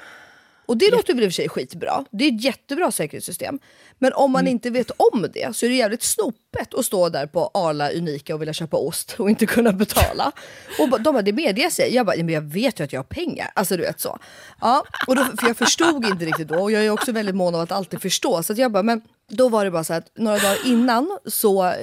[0.68, 2.06] Och det låter väl i och för sig skitbra.
[2.12, 3.60] Det är ett jättebra säkerhetssystem.
[4.00, 7.26] Men om man inte vet om det så är det jävligt snopet att stå där
[7.28, 10.32] på Arla Unika och vilja köpa ost och inte kunna betala.
[10.80, 11.96] Och de bara, det medger sig.
[11.96, 13.52] Jag bara, "Ja, men jag vet ju att jag har pengar.
[13.56, 14.20] Alltså du vet så.
[14.62, 17.56] Ja, och då, för jag förstod inte riktigt då och jag är också väldigt mån
[17.56, 18.44] om att alltid förstå.
[18.44, 21.74] Så jag bara, men då var det bara så att några dagar innan så eh,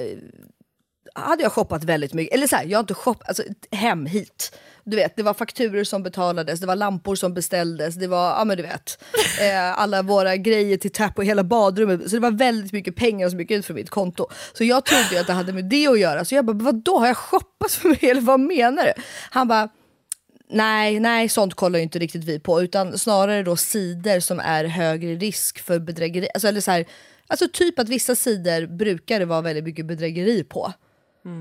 [1.15, 2.33] hade jag shoppat väldigt mycket.
[2.33, 4.57] Eller så här, jag har inte shoppat, alltså hem hit.
[4.83, 8.45] Du vet, det var fakturer som betalades, det var lampor som beställdes, det var, ja
[8.45, 9.03] men du vet,
[9.41, 12.09] eh, alla våra grejer till tapp och hela badrummet.
[12.09, 14.27] Så det var väldigt mycket pengar som gick ut från mitt konto.
[14.53, 16.25] Så jag trodde ju att det hade med det att göra.
[16.25, 17.99] Så jag bara, vadå, har jag shoppat för mig?
[18.11, 18.93] Eller vad menar du?
[19.29, 19.69] Han bara,
[20.49, 24.65] Nej, nej, sånt kollar ju inte riktigt vi på, utan snarare då sidor som är
[24.65, 26.27] högre risk för bedrägeri.
[26.33, 26.85] Alltså, eller så här,
[27.27, 30.73] alltså typ att vissa sidor brukar det vara väldigt mycket bedrägeri på.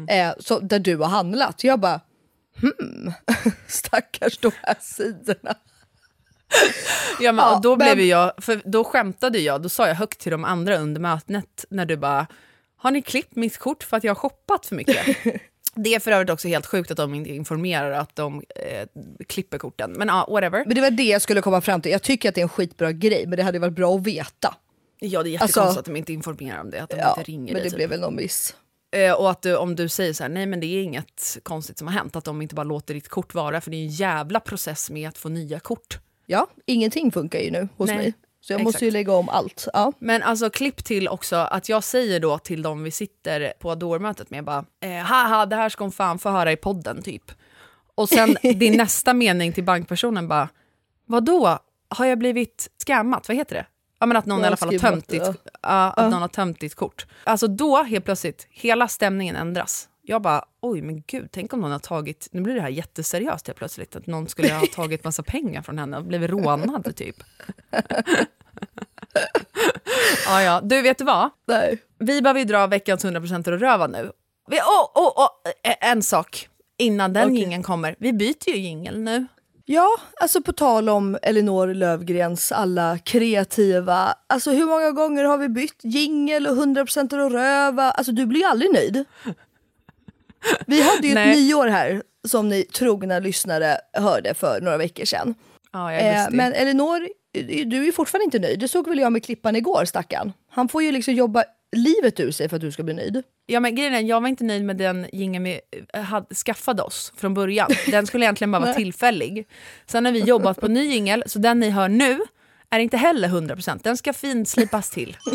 [0.09, 1.65] Eh, så, där du har handlat.
[1.65, 2.01] Jag bara,
[2.61, 3.13] hmm,
[3.67, 5.55] stackars de här sidorna.
[7.21, 10.33] Ja, men, Ja, då, blev jag, för då skämtade jag, då sa jag högt till
[10.33, 12.27] de andra under mötet när du bara,
[12.77, 15.07] har ni klippt mitt kort för att jag har shoppat för mycket?
[15.77, 18.89] Det är för övrigt också helt sjukt att de inte informerar att de eh,
[19.27, 19.93] klipper korten.
[19.93, 20.65] Men ja, whatever.
[20.67, 21.93] Men det var det jag skulle komma fram till.
[21.93, 24.55] Jag tycker att det är en skitbra grej, men det hade varit bra att veta.
[25.01, 27.31] Ja, det är Alltså- jättekonstigt att de inte informerar om det, att de Ja, inte
[27.31, 28.55] ringer men det blev väl någon miss.
[28.95, 31.79] Eh, och att du, om du säger så här, nej men det är inget konstigt
[31.79, 33.89] som har hänt, att de inte bara låter ditt kort vara, för det är en
[33.89, 35.99] jävla process med att få nya kort.
[36.27, 38.13] Ja, ingenting funkar ju nu hos Nej, mig.
[38.41, 38.65] Så jag exakt.
[38.65, 39.69] måste ju lägga om allt.
[39.73, 39.93] Ja.
[39.99, 44.31] Men alltså klipp till också att jag säger då till dem vi sitter på Adore-mötet
[44.31, 47.33] med bara eh, haha det här ska hon fan få höra i podden typ.
[47.95, 50.49] Och sen din nästa mening till bankpersonen bara
[51.07, 53.67] vadå har jag blivit scammat, vad heter det?
[53.99, 55.35] Ja men att någon Ja, i alla fall har tömt ditt, ja.
[55.63, 57.07] ja, att någon har tömt ditt kort.
[57.25, 59.89] Alltså då helt plötsligt, hela stämningen ändras.
[60.03, 63.47] Jag bara, oj men gud, tänk om någon har tagit, nu blir det här jätteseriöst
[63.47, 67.17] helt plötsligt, att någon skulle ha tagit massa pengar från henne och blivit rånad typ.
[70.27, 70.61] ja, ja.
[70.61, 71.31] Du, vet du vad?
[71.47, 71.79] Nej.
[71.99, 74.13] Vi behöver ju dra veckans 100% och röva nu.
[74.51, 75.29] Vi, oh, oh, oh,
[75.81, 77.39] en sak innan den Okej.
[77.39, 77.97] jingeln kommer.
[77.99, 79.27] Vi byter ju jingel nu.
[79.67, 79.89] Ja,
[80.21, 85.81] alltså på tal om Elinor Lövgrens alla kreativa, alltså hur många gånger har vi bytt
[85.83, 87.91] jingel och 100% att röva?
[87.91, 89.05] Alltså du blir ju aldrig nöjd.
[90.67, 95.35] Vi hade ju ett nyår här som ni trogna lyssnare hörde för några veckor sedan.
[95.73, 97.09] Ja, Eh, men Elinor,
[97.65, 98.61] du är ju fortfarande inte nöjd.
[98.61, 100.33] Det såg väl jag med klippan igår stackarn.
[100.51, 101.45] Han får ju liksom jobba
[101.75, 103.23] livet ur sig för att du ska bli nöjd.
[103.47, 105.61] Ja, men grejen är, jag var inte nöjd med den jingeln vi
[105.93, 107.71] eh, hade, skaffade oss från början.
[107.87, 109.49] Den skulle egentligen bara vara tillfällig.
[109.87, 112.21] Sen har vi jobbat på ny jingel, så den ni hör nu
[112.71, 113.81] är inte heller 100%.
[113.83, 115.17] Den ska finslipas till.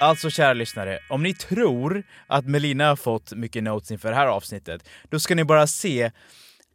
[0.00, 4.26] Alltså kära lyssnare, om ni tror att Melina har fått mycket notes inför det här
[4.26, 6.10] avsnittet, då ska ni bara se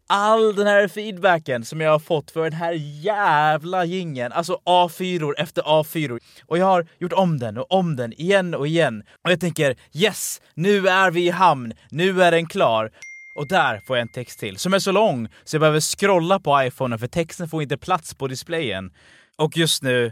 [0.08, 4.32] all den här feedbacken som jag har fått för den här jävla gingen.
[4.32, 6.20] Alltså A4 efter A4.
[6.46, 9.04] Och jag har gjort om den och om den igen och igen.
[9.24, 12.92] Och jag tänker yes, nu är vi i hamn, nu är den klar.
[13.36, 16.40] Och där får jag en text till som är så lång så jag behöver scrolla
[16.40, 18.92] på iPhonen för texten får inte plats på displayen.
[19.38, 20.12] Och just nu,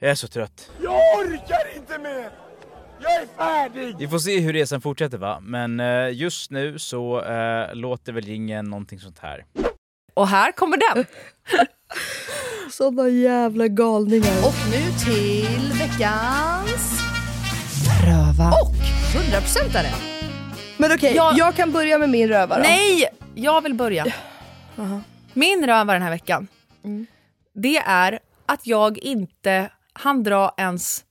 [0.00, 0.70] jag är så trött.
[0.82, 2.41] Jag orkar inte mer!
[3.02, 3.96] Jag är färdig!
[3.98, 8.28] Vi får se hur resan fortsätter va, men eh, just nu så eh, låter väl
[8.28, 9.44] ingen någonting sånt här.
[10.14, 11.04] Och här kommer den!
[12.70, 14.38] Såna jävla galningar.
[14.46, 17.02] Och nu till veckans...
[18.06, 18.50] Röva.
[18.62, 19.86] Och 100%are!
[20.76, 22.62] Men okej, Jag- jag kan börja med min röva då.
[22.62, 23.08] Nej!
[23.34, 24.06] Jag vill börja.
[25.32, 26.48] Min röva den här veckan,
[27.54, 31.04] det är att jag inte hann dra ens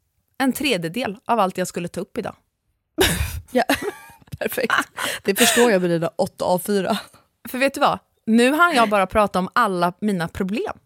[0.44, 2.36] en tredjedel av allt jag skulle ta upp idag.
[3.54, 3.64] Ja.
[4.40, 4.74] Perfekt.
[5.24, 6.98] Det förstår jag med dina 8 A4.
[7.50, 8.00] För vet du vad?
[8.26, 10.78] Nu hann jag bara prata om alla mina problem.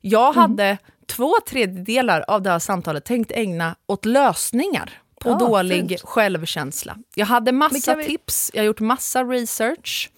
[0.00, 4.90] Jag hade två tredjedelar av det här samtalet tänkt ägna åt lösningar
[5.20, 6.00] på Ah, dålig fint.
[6.04, 6.96] självkänsla.
[7.14, 10.10] Jag hade massa vi- tips, jag har gjort massa research.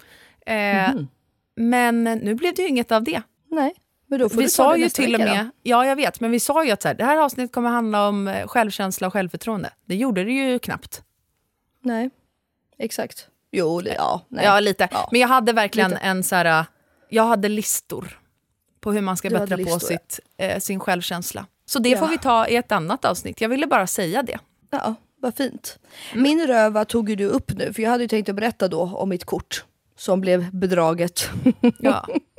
[0.47, 0.55] Eh,
[0.95, 1.09] Mhm.
[1.57, 3.23] Men nu blev det ju inget av det.
[3.51, 3.75] Nej,
[4.19, 5.51] då får vi sa ju till och med, då.
[5.63, 8.09] ja jag vet, men vi sa ju att så här, det här avsnittet kommer handla
[8.09, 9.71] om eh, självkänsla och självförtroende.
[9.85, 11.03] Det gjorde det ju knappt.
[11.83, 12.11] Nej,
[12.79, 13.29] exakt.
[13.53, 14.21] Jo, ja.
[14.29, 14.45] Nej.
[14.45, 14.89] Ja, lite.
[14.93, 15.09] Ja.
[15.13, 16.03] Men jag hade verkligen Lite.
[16.03, 16.65] en så här,
[17.09, 18.19] jag hade listor
[18.81, 19.99] på hur man ska Du bättra på listor, ja.
[19.99, 21.47] sitt, eh, sin självkänsla.
[21.67, 21.99] Så det Ja.
[21.99, 23.41] får vi ta i ett annat avsnitt.
[23.41, 24.39] Jag ville bara säga det.
[24.71, 25.79] Ja, vad fint.
[26.15, 28.81] Min röva tog ju du upp nu, för jag hade ju tänkt att berätta då
[28.83, 29.65] om mitt kort
[29.97, 31.31] som blev bedraget.
[31.79, 32.07] Ja,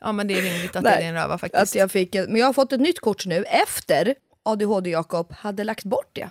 [0.00, 1.62] ja men det är rimligt att det är din röva faktiskt.
[1.62, 5.64] Att jag fick, en- men jag har fått ett nytt kort nu efter ADHD-Jakob hade
[5.64, 6.28] lagt bort det.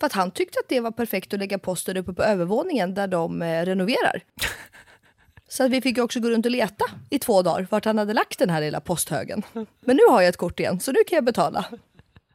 [0.00, 3.06] För att han tyckte att det var perfekt att lägga posten uppe på övervåningen där
[3.06, 4.22] de eh, renoverar.
[5.50, 8.12] Så att vi fick också gå runt och leta i två dagar vart han hade
[8.12, 9.42] lagt den här lilla posthögen.
[9.80, 11.64] Men nu har jag ett kort igen, så nu kan jag betala.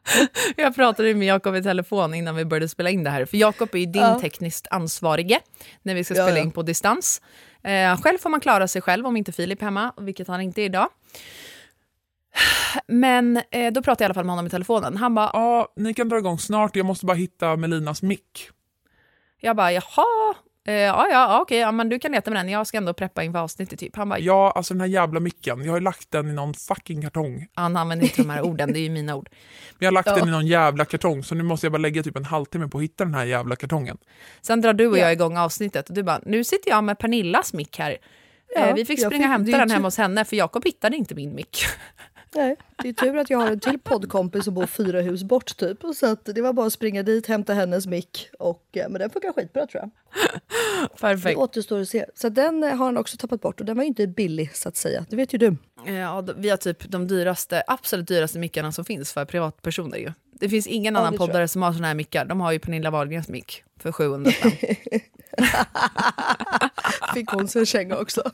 [0.56, 3.24] Jag pratade med Jakob i telefon innan vi började spela in det här.
[3.24, 4.20] För Jakob är ju din Ja.
[4.20, 5.40] tekniskt ansvarige
[5.82, 6.44] när vi ska Ja, spela ja.
[6.44, 7.22] in på distans.
[7.62, 10.62] Eh, själv får man klara sig själv om inte Filip är hemma, vilket han inte
[10.62, 10.88] är idag.
[12.86, 14.96] Men eh, då pratade jag i alla fall med honom i telefonen.
[14.96, 16.76] Han bara, Ja, ni kan dra igång snart.
[16.76, 18.48] Jag måste bara hitta Melinas mick.
[19.40, 20.34] jag bara jaha,
[20.66, 22.48] eh, ja ja okej, ja, men du kan leta med den.
[22.48, 23.96] Jag ska ändå preppa inför avsnittet typ.
[23.96, 25.64] Han bara, Ja, alltså den här jävla micken.
[25.64, 27.46] Jag har ju lagt den i någon fucking kartong.
[27.54, 29.28] han använder inte de här orden, det är ju mina ord.
[29.70, 30.16] Men jag har lagt Ja.
[30.16, 32.78] den i någon jävla kartong, så nu måste jag bara lägga typ en halvtimme på
[32.78, 33.98] att hitta den här jävla kartongen.
[34.42, 35.02] Sen drar du och Ja.
[35.02, 37.96] jag igång avsnittet och du bara, nu sitter jag med Pernillas mick här.
[38.54, 40.96] Ja, eh, vi fick springa och hämta den hemma tur- hos henne för Jakob hittade
[40.96, 41.58] inte min mick.
[42.34, 45.56] Nej, det är tur att jag har en till poddkompis som bor fyra hus bort
[45.56, 45.78] typ.
[45.96, 48.28] Så att det var bara att springa dit, hämta hennes mick.
[48.38, 49.90] Och, eh, men den funkar skitbra tror jag.
[50.90, 51.38] Det Perfekt.
[51.38, 52.04] återstår att se.
[52.14, 54.68] Så den eh, har han också tappat bort och den var ju inte billig så
[54.68, 55.06] att säga.
[55.10, 55.56] Det vet ju du.
[55.86, 60.12] Ja, vi har typ de dyraste, absolut dyraste mickarna som finns för privatpersoner ju.
[60.40, 62.24] Det finns ingen Ja, annan det poddare som har såna här mickar.
[62.24, 64.50] De har ju Pernilla Wahlgrens mick för 700 spänn.
[67.14, 68.22] Fick hon sig en känga också.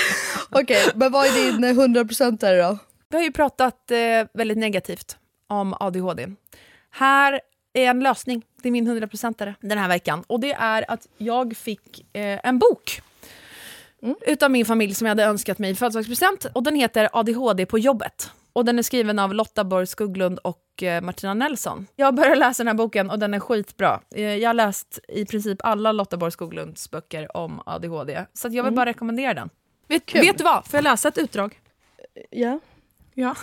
[0.50, 2.78] Okej, men vad är din eh, 100% där då?
[3.08, 3.98] Vi har ju pratat eh,
[4.34, 5.16] väldigt negativt
[5.46, 6.28] om ADHD.
[6.90, 7.40] Här
[7.72, 8.42] är en lösning.
[8.62, 10.24] Det är min 100%are den här veckan.
[10.26, 13.02] Och det är att jag fick eh, en bok
[14.26, 16.44] utav min familj som jag hade önskat mig i födelsedagspresent.
[16.52, 18.30] Och den heter ADHD på jobbet.
[18.52, 21.86] Och den är skriven av Lotta Borg Skugglund och eh, Martina Nelson.
[21.96, 24.00] Jag började läsa den här boken och den är skitbra.
[24.14, 28.24] Eh, jag har läst i princip alla Lotta Borg Skogglunds böcker om ADHD.
[28.32, 29.50] Så jag vill bara rekommendera den.
[29.92, 30.20] Vet, Kul.
[30.20, 30.66] vet du vad?
[30.66, 31.60] Får jag läsa ett utdrag?
[32.30, 32.60] Ja,
[33.14, 33.36] Ja.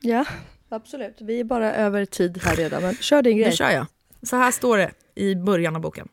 [0.00, 0.24] ja,
[0.68, 1.16] absolut.
[1.20, 3.50] Vi är bara över tid här redan, men kör din grej.
[3.50, 3.86] Då kör jag.
[4.22, 6.08] Så här står det i början av boken.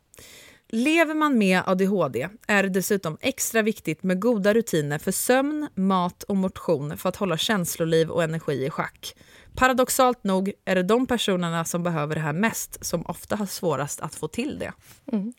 [0.68, 6.24] Lever man med ADHD är det dessutom extra viktigt med goda rutiner för sömn, mat
[6.24, 9.16] och motion för att hålla känsloliv och energi i schack.
[9.56, 14.02] Paradoxalt nog är det de personerna som behöver det här mest som ofta har svårast
[14.02, 14.74] att få till det.
[15.06, 15.34] Det är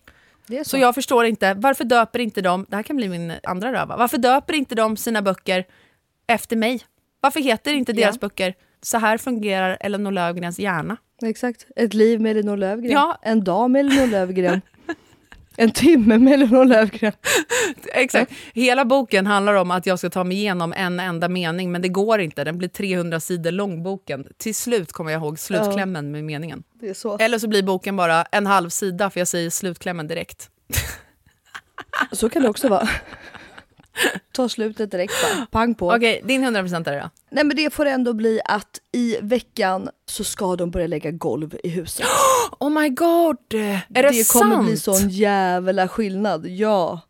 [0.49, 0.64] så.
[0.64, 3.97] Så jag förstår inte, varför döper inte de, det här kan bli min andra röva,
[3.97, 5.64] varför döper inte de sina böcker
[6.26, 6.80] efter mig?
[7.20, 7.97] Varför heter inte Ja.
[7.97, 10.97] deras böcker Så här fungerar Elinor Löfgrens hjärna?
[11.22, 11.66] Exakt.
[11.76, 12.92] Ett liv med Elinor Löfgren.
[12.92, 13.18] Ja.
[13.22, 14.61] En dag med Elinor Löfgren.
[15.57, 17.12] en timme med Elinor Löfgren.
[17.92, 18.32] Exakt.
[18.55, 21.88] Hela boken handlar om att jag ska ta mig igenom en enda mening, men det
[21.88, 22.44] går inte.
[22.44, 24.26] Den blir 300 sidor lång, boken.
[24.36, 26.62] Till slut kommer jag ihåg slutklämmen med meningen.
[26.94, 27.18] Så.
[27.18, 30.50] Eller så blir boken bara en halv sida, för jag säger slutklämmen direkt.
[32.12, 32.88] Så kan det också vara.
[34.32, 35.47] Ta slutet direkt bara.
[35.47, 35.88] Pang på.
[35.90, 37.11] Okej, din 100% är det då?
[37.30, 41.57] Nej men det får ändå bli att i veckan så ska de börja lägga golv
[41.64, 42.07] i huset.
[42.61, 43.36] Oh my god!
[43.55, 44.66] Är det, det kommer sant?
[44.66, 47.01] bli sån jävla skillnad, ja.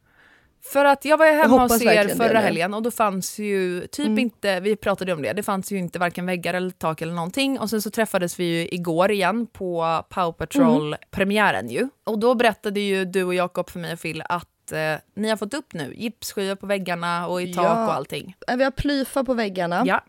[0.73, 3.87] För att jag var Jag hemma hos er det förra helgen och då fanns ju
[3.87, 4.19] typ Mm.
[4.19, 7.59] inte, vi pratade om det, det fanns ju inte varken väggar eller tak eller någonting.
[7.59, 11.89] Och sen så träffades vi ju igår igen på Pow Patrol-premiären ju.
[12.07, 15.37] Och då berättade ju du och Jakob för mig och Phil att eh, ni har
[15.37, 17.87] fått upp nu gipsskivor på väggarna och i tak Ja.
[17.87, 18.37] och allting.
[18.57, 19.83] Vi har plyfa på väggarna.
[19.87, 20.01] Ja.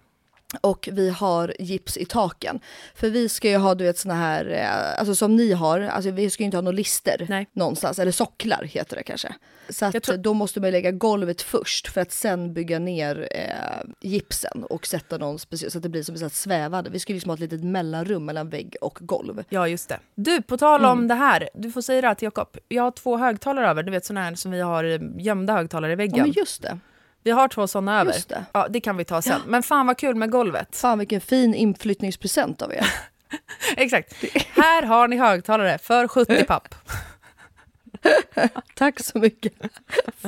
[0.62, 2.60] Och vi har gips i taken.
[2.96, 6.12] För vi ska ju ha du vet såna här, eh, alltså som ni har, alltså
[6.12, 9.34] vi ska ju inte ha några lister någonstans, eller socklar heter det kanske.
[9.70, 14.64] Så att då måste man lägga golvet först för att sen bygga ner eh, gipsen
[14.64, 16.90] och sätta någon speciell, så att det blir som här svävande.
[16.90, 19.44] Vi ju liksom ha ett litet mellanrum mellan vägg och golv.
[19.50, 20.00] Ja, just det.
[20.16, 21.08] Du, på tal om Mm.
[21.08, 22.58] det här, du får säga det här till Jakob.
[22.68, 25.92] Jag har två högtalare över, du vet såna här som vi har eh, gömda högtalare
[25.92, 26.18] i väggen.
[26.18, 26.80] Ja men just det.
[27.26, 28.14] Vi har två såna över.
[28.14, 28.46] Just det.
[28.54, 29.32] Ja, det kan vi ta sen.
[29.34, 29.40] Ja.
[29.48, 30.76] Men fan vad kul med golvet.
[30.76, 32.86] Fan vilken fin inflyttningspresent av er.
[33.78, 34.14] Exakt.
[34.56, 36.76] Här har ni högtalare för 70 papp.
[38.76, 39.54] Tack så mycket.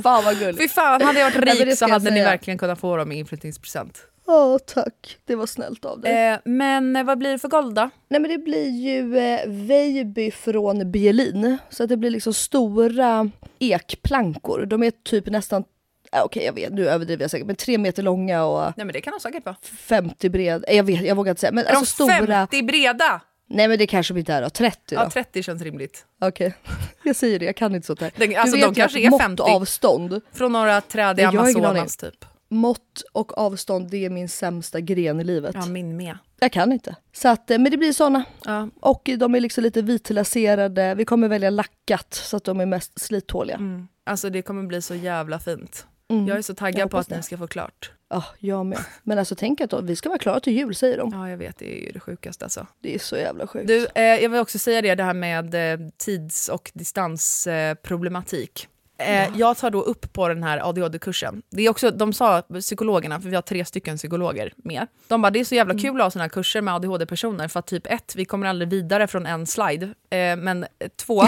[0.03, 0.61] Fan vad gulligt.
[0.61, 2.23] Fy fan, hade jag varit Ja, rik ska så hade ni säga.
[2.29, 4.01] verkligen kunnat få dem i inflyttningspresent.
[4.29, 6.27] Ja tack, det var snällt av dig.
[6.31, 7.89] Eh, men eh, vad blir det för golv då?
[8.07, 11.57] Nej men det blir ju eh, Veiby från Bielin.
[11.69, 13.29] Så att det blir liksom stora
[13.59, 14.65] ekplankor.
[14.65, 15.63] De är typ nästan,
[16.11, 18.93] äh, okej jag vet, nu överdriver jag säkert, men tre meter långa och Nej men
[18.93, 19.55] det kan de säkert vara.
[19.63, 20.73] 50 breda.
[20.73, 21.51] Jag vet, jag vågar inte säga.
[21.51, 22.37] Men Är alltså de stora.
[22.47, 23.21] 50 breda?
[23.49, 25.01] Nej men det kanske de inte är då, 30 då.
[25.01, 26.05] Ja, 30 känns rimligt.
[26.21, 26.53] Okej,
[27.03, 28.11] jag säger det, jag kan inte sånt här.
[28.15, 29.41] Den- alltså, du de vet kanske är mått 50.
[29.43, 30.21] och avstånd.
[30.33, 32.25] Från några träd i Jag har ingen Amazonas typ.
[32.49, 35.55] Mått och avstånd, det är min sämsta gren i livet.
[35.59, 36.17] Ja, min med.
[36.39, 36.95] Jag kan inte.
[37.13, 38.23] Så att, eh, men det blir såna.
[38.45, 38.69] Ja.
[38.79, 40.95] Och de är liksom lite vitlaserade.
[40.95, 43.55] Vi kommer välja lackat så att de är mest slittåliga.
[43.55, 43.87] Mm.
[44.03, 45.85] Alltså det kommer bli så jävla fint.
[46.09, 46.27] Mm.
[46.27, 47.91] Jag är så taggad Jag på att ni ska få klart.
[48.09, 48.79] Ja, jag med.
[49.03, 51.11] Men alltså tänk att då, vi ska vara klara till jul säger de.
[51.13, 51.57] Ja, jag vet.
[51.57, 52.67] Det är ju det sjukaste alltså.
[52.81, 53.67] Det är så jävla sjukt.
[53.67, 58.67] Du, eh, jag vill också säga det, det här med eh, tids och distansproblematik.
[58.97, 59.23] Eh.
[59.23, 61.41] Eh, Jag tar då upp på den här ADHD-kursen.
[61.49, 64.87] Det är också, de sa, psykologerna, för vi har tre stycken psykologer med.
[65.07, 67.59] De bara, det är så jävla kul att ha såna här kurser med ADHD-personer för
[67.59, 69.85] att typ ett, vi kommer aldrig vidare från en slide.
[69.85, 71.23] Eh, men två,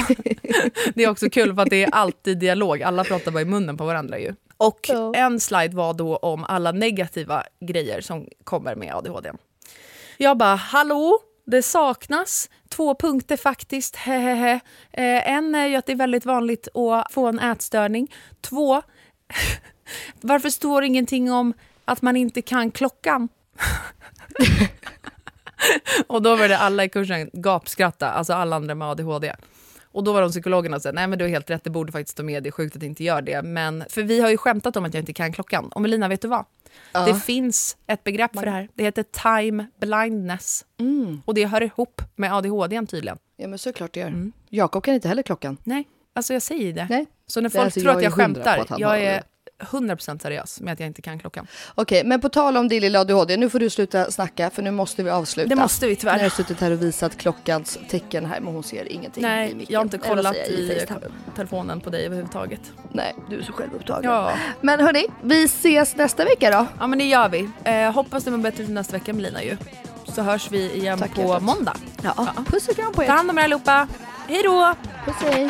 [0.93, 2.81] det är också kul för att det är alltid dialog.
[2.83, 4.33] Alla pratar bara i munnen på varandra ju.
[4.59, 9.31] Och en slide var då om alla negativa grejer som kommer med ADHD.
[10.17, 11.19] Jag bara, hallå?
[11.45, 13.95] Det saknas två punkter faktiskt.
[14.05, 14.59] Hehehe.
[14.91, 18.13] Eh, en är ju att det är väldigt vanligt att få en ätstörning.
[18.41, 18.81] Två,
[20.21, 21.53] varför står ingenting om
[21.85, 23.29] att man inte kan klockan?
[26.07, 29.35] och då var det alla i kursen gapskratta, alltså alla andra med ADHD.
[29.91, 31.91] Och då var de psykologerna och sa, nej men du har helt rätt, det borde
[31.91, 33.41] faktiskt stå med, det är sjukt att det inte gör det.
[33.41, 35.69] Men, för vi har ju skämtat om att jag inte kan klockan.
[35.69, 36.45] Och Melina, vet du vad?
[36.91, 37.05] Ja.
[37.05, 38.69] Det finns ett begrepp för det här.
[38.73, 40.65] Det heter time blindness.
[41.25, 43.17] Och det hör ihop med ADHD tydligen.
[43.37, 44.31] Ja men såklart det gör.
[44.49, 45.57] Jakob kan inte heller klockan.
[45.63, 46.87] Nej, alltså jag säger det.
[46.89, 47.05] Nej.
[47.27, 49.23] Så när Det folk alltså tror jag att jag skämtar, jag är.
[49.59, 51.47] 100% seriös med att jag inte kan klockan.
[51.75, 54.71] Okej, men på tal om din lilla ADHD, nu får du sluta snacka för nu
[54.71, 55.49] måste vi avsluta.
[55.49, 56.13] Det måste vi tyvärr.
[56.13, 59.27] Nu har jag suttit här och visat klockans tecken här men hon ser ingenting i
[59.27, 59.73] Nej, micken.
[59.73, 60.99] jag har inte kollat i FaceTime.
[61.35, 62.61] telefonen på dig överhuvudtaget.
[62.91, 64.11] Nej, du är så självupptagen.
[64.11, 64.33] Ja.
[64.61, 66.65] Men hörni, vi ses nästa vecka då.
[66.79, 67.49] Ja men det gör vi.
[67.63, 69.57] Eh, hoppas det blir bättre till nästa vecka Melina ju.
[70.15, 71.43] Så hörs vi igen Tack, på hjärtat.
[71.43, 71.73] måndag.
[72.03, 73.07] Ja, puss och kram på er.
[73.07, 73.87] Ta hand om er allihopa.
[74.27, 74.73] Hej då!
[75.05, 75.49] Puss hej.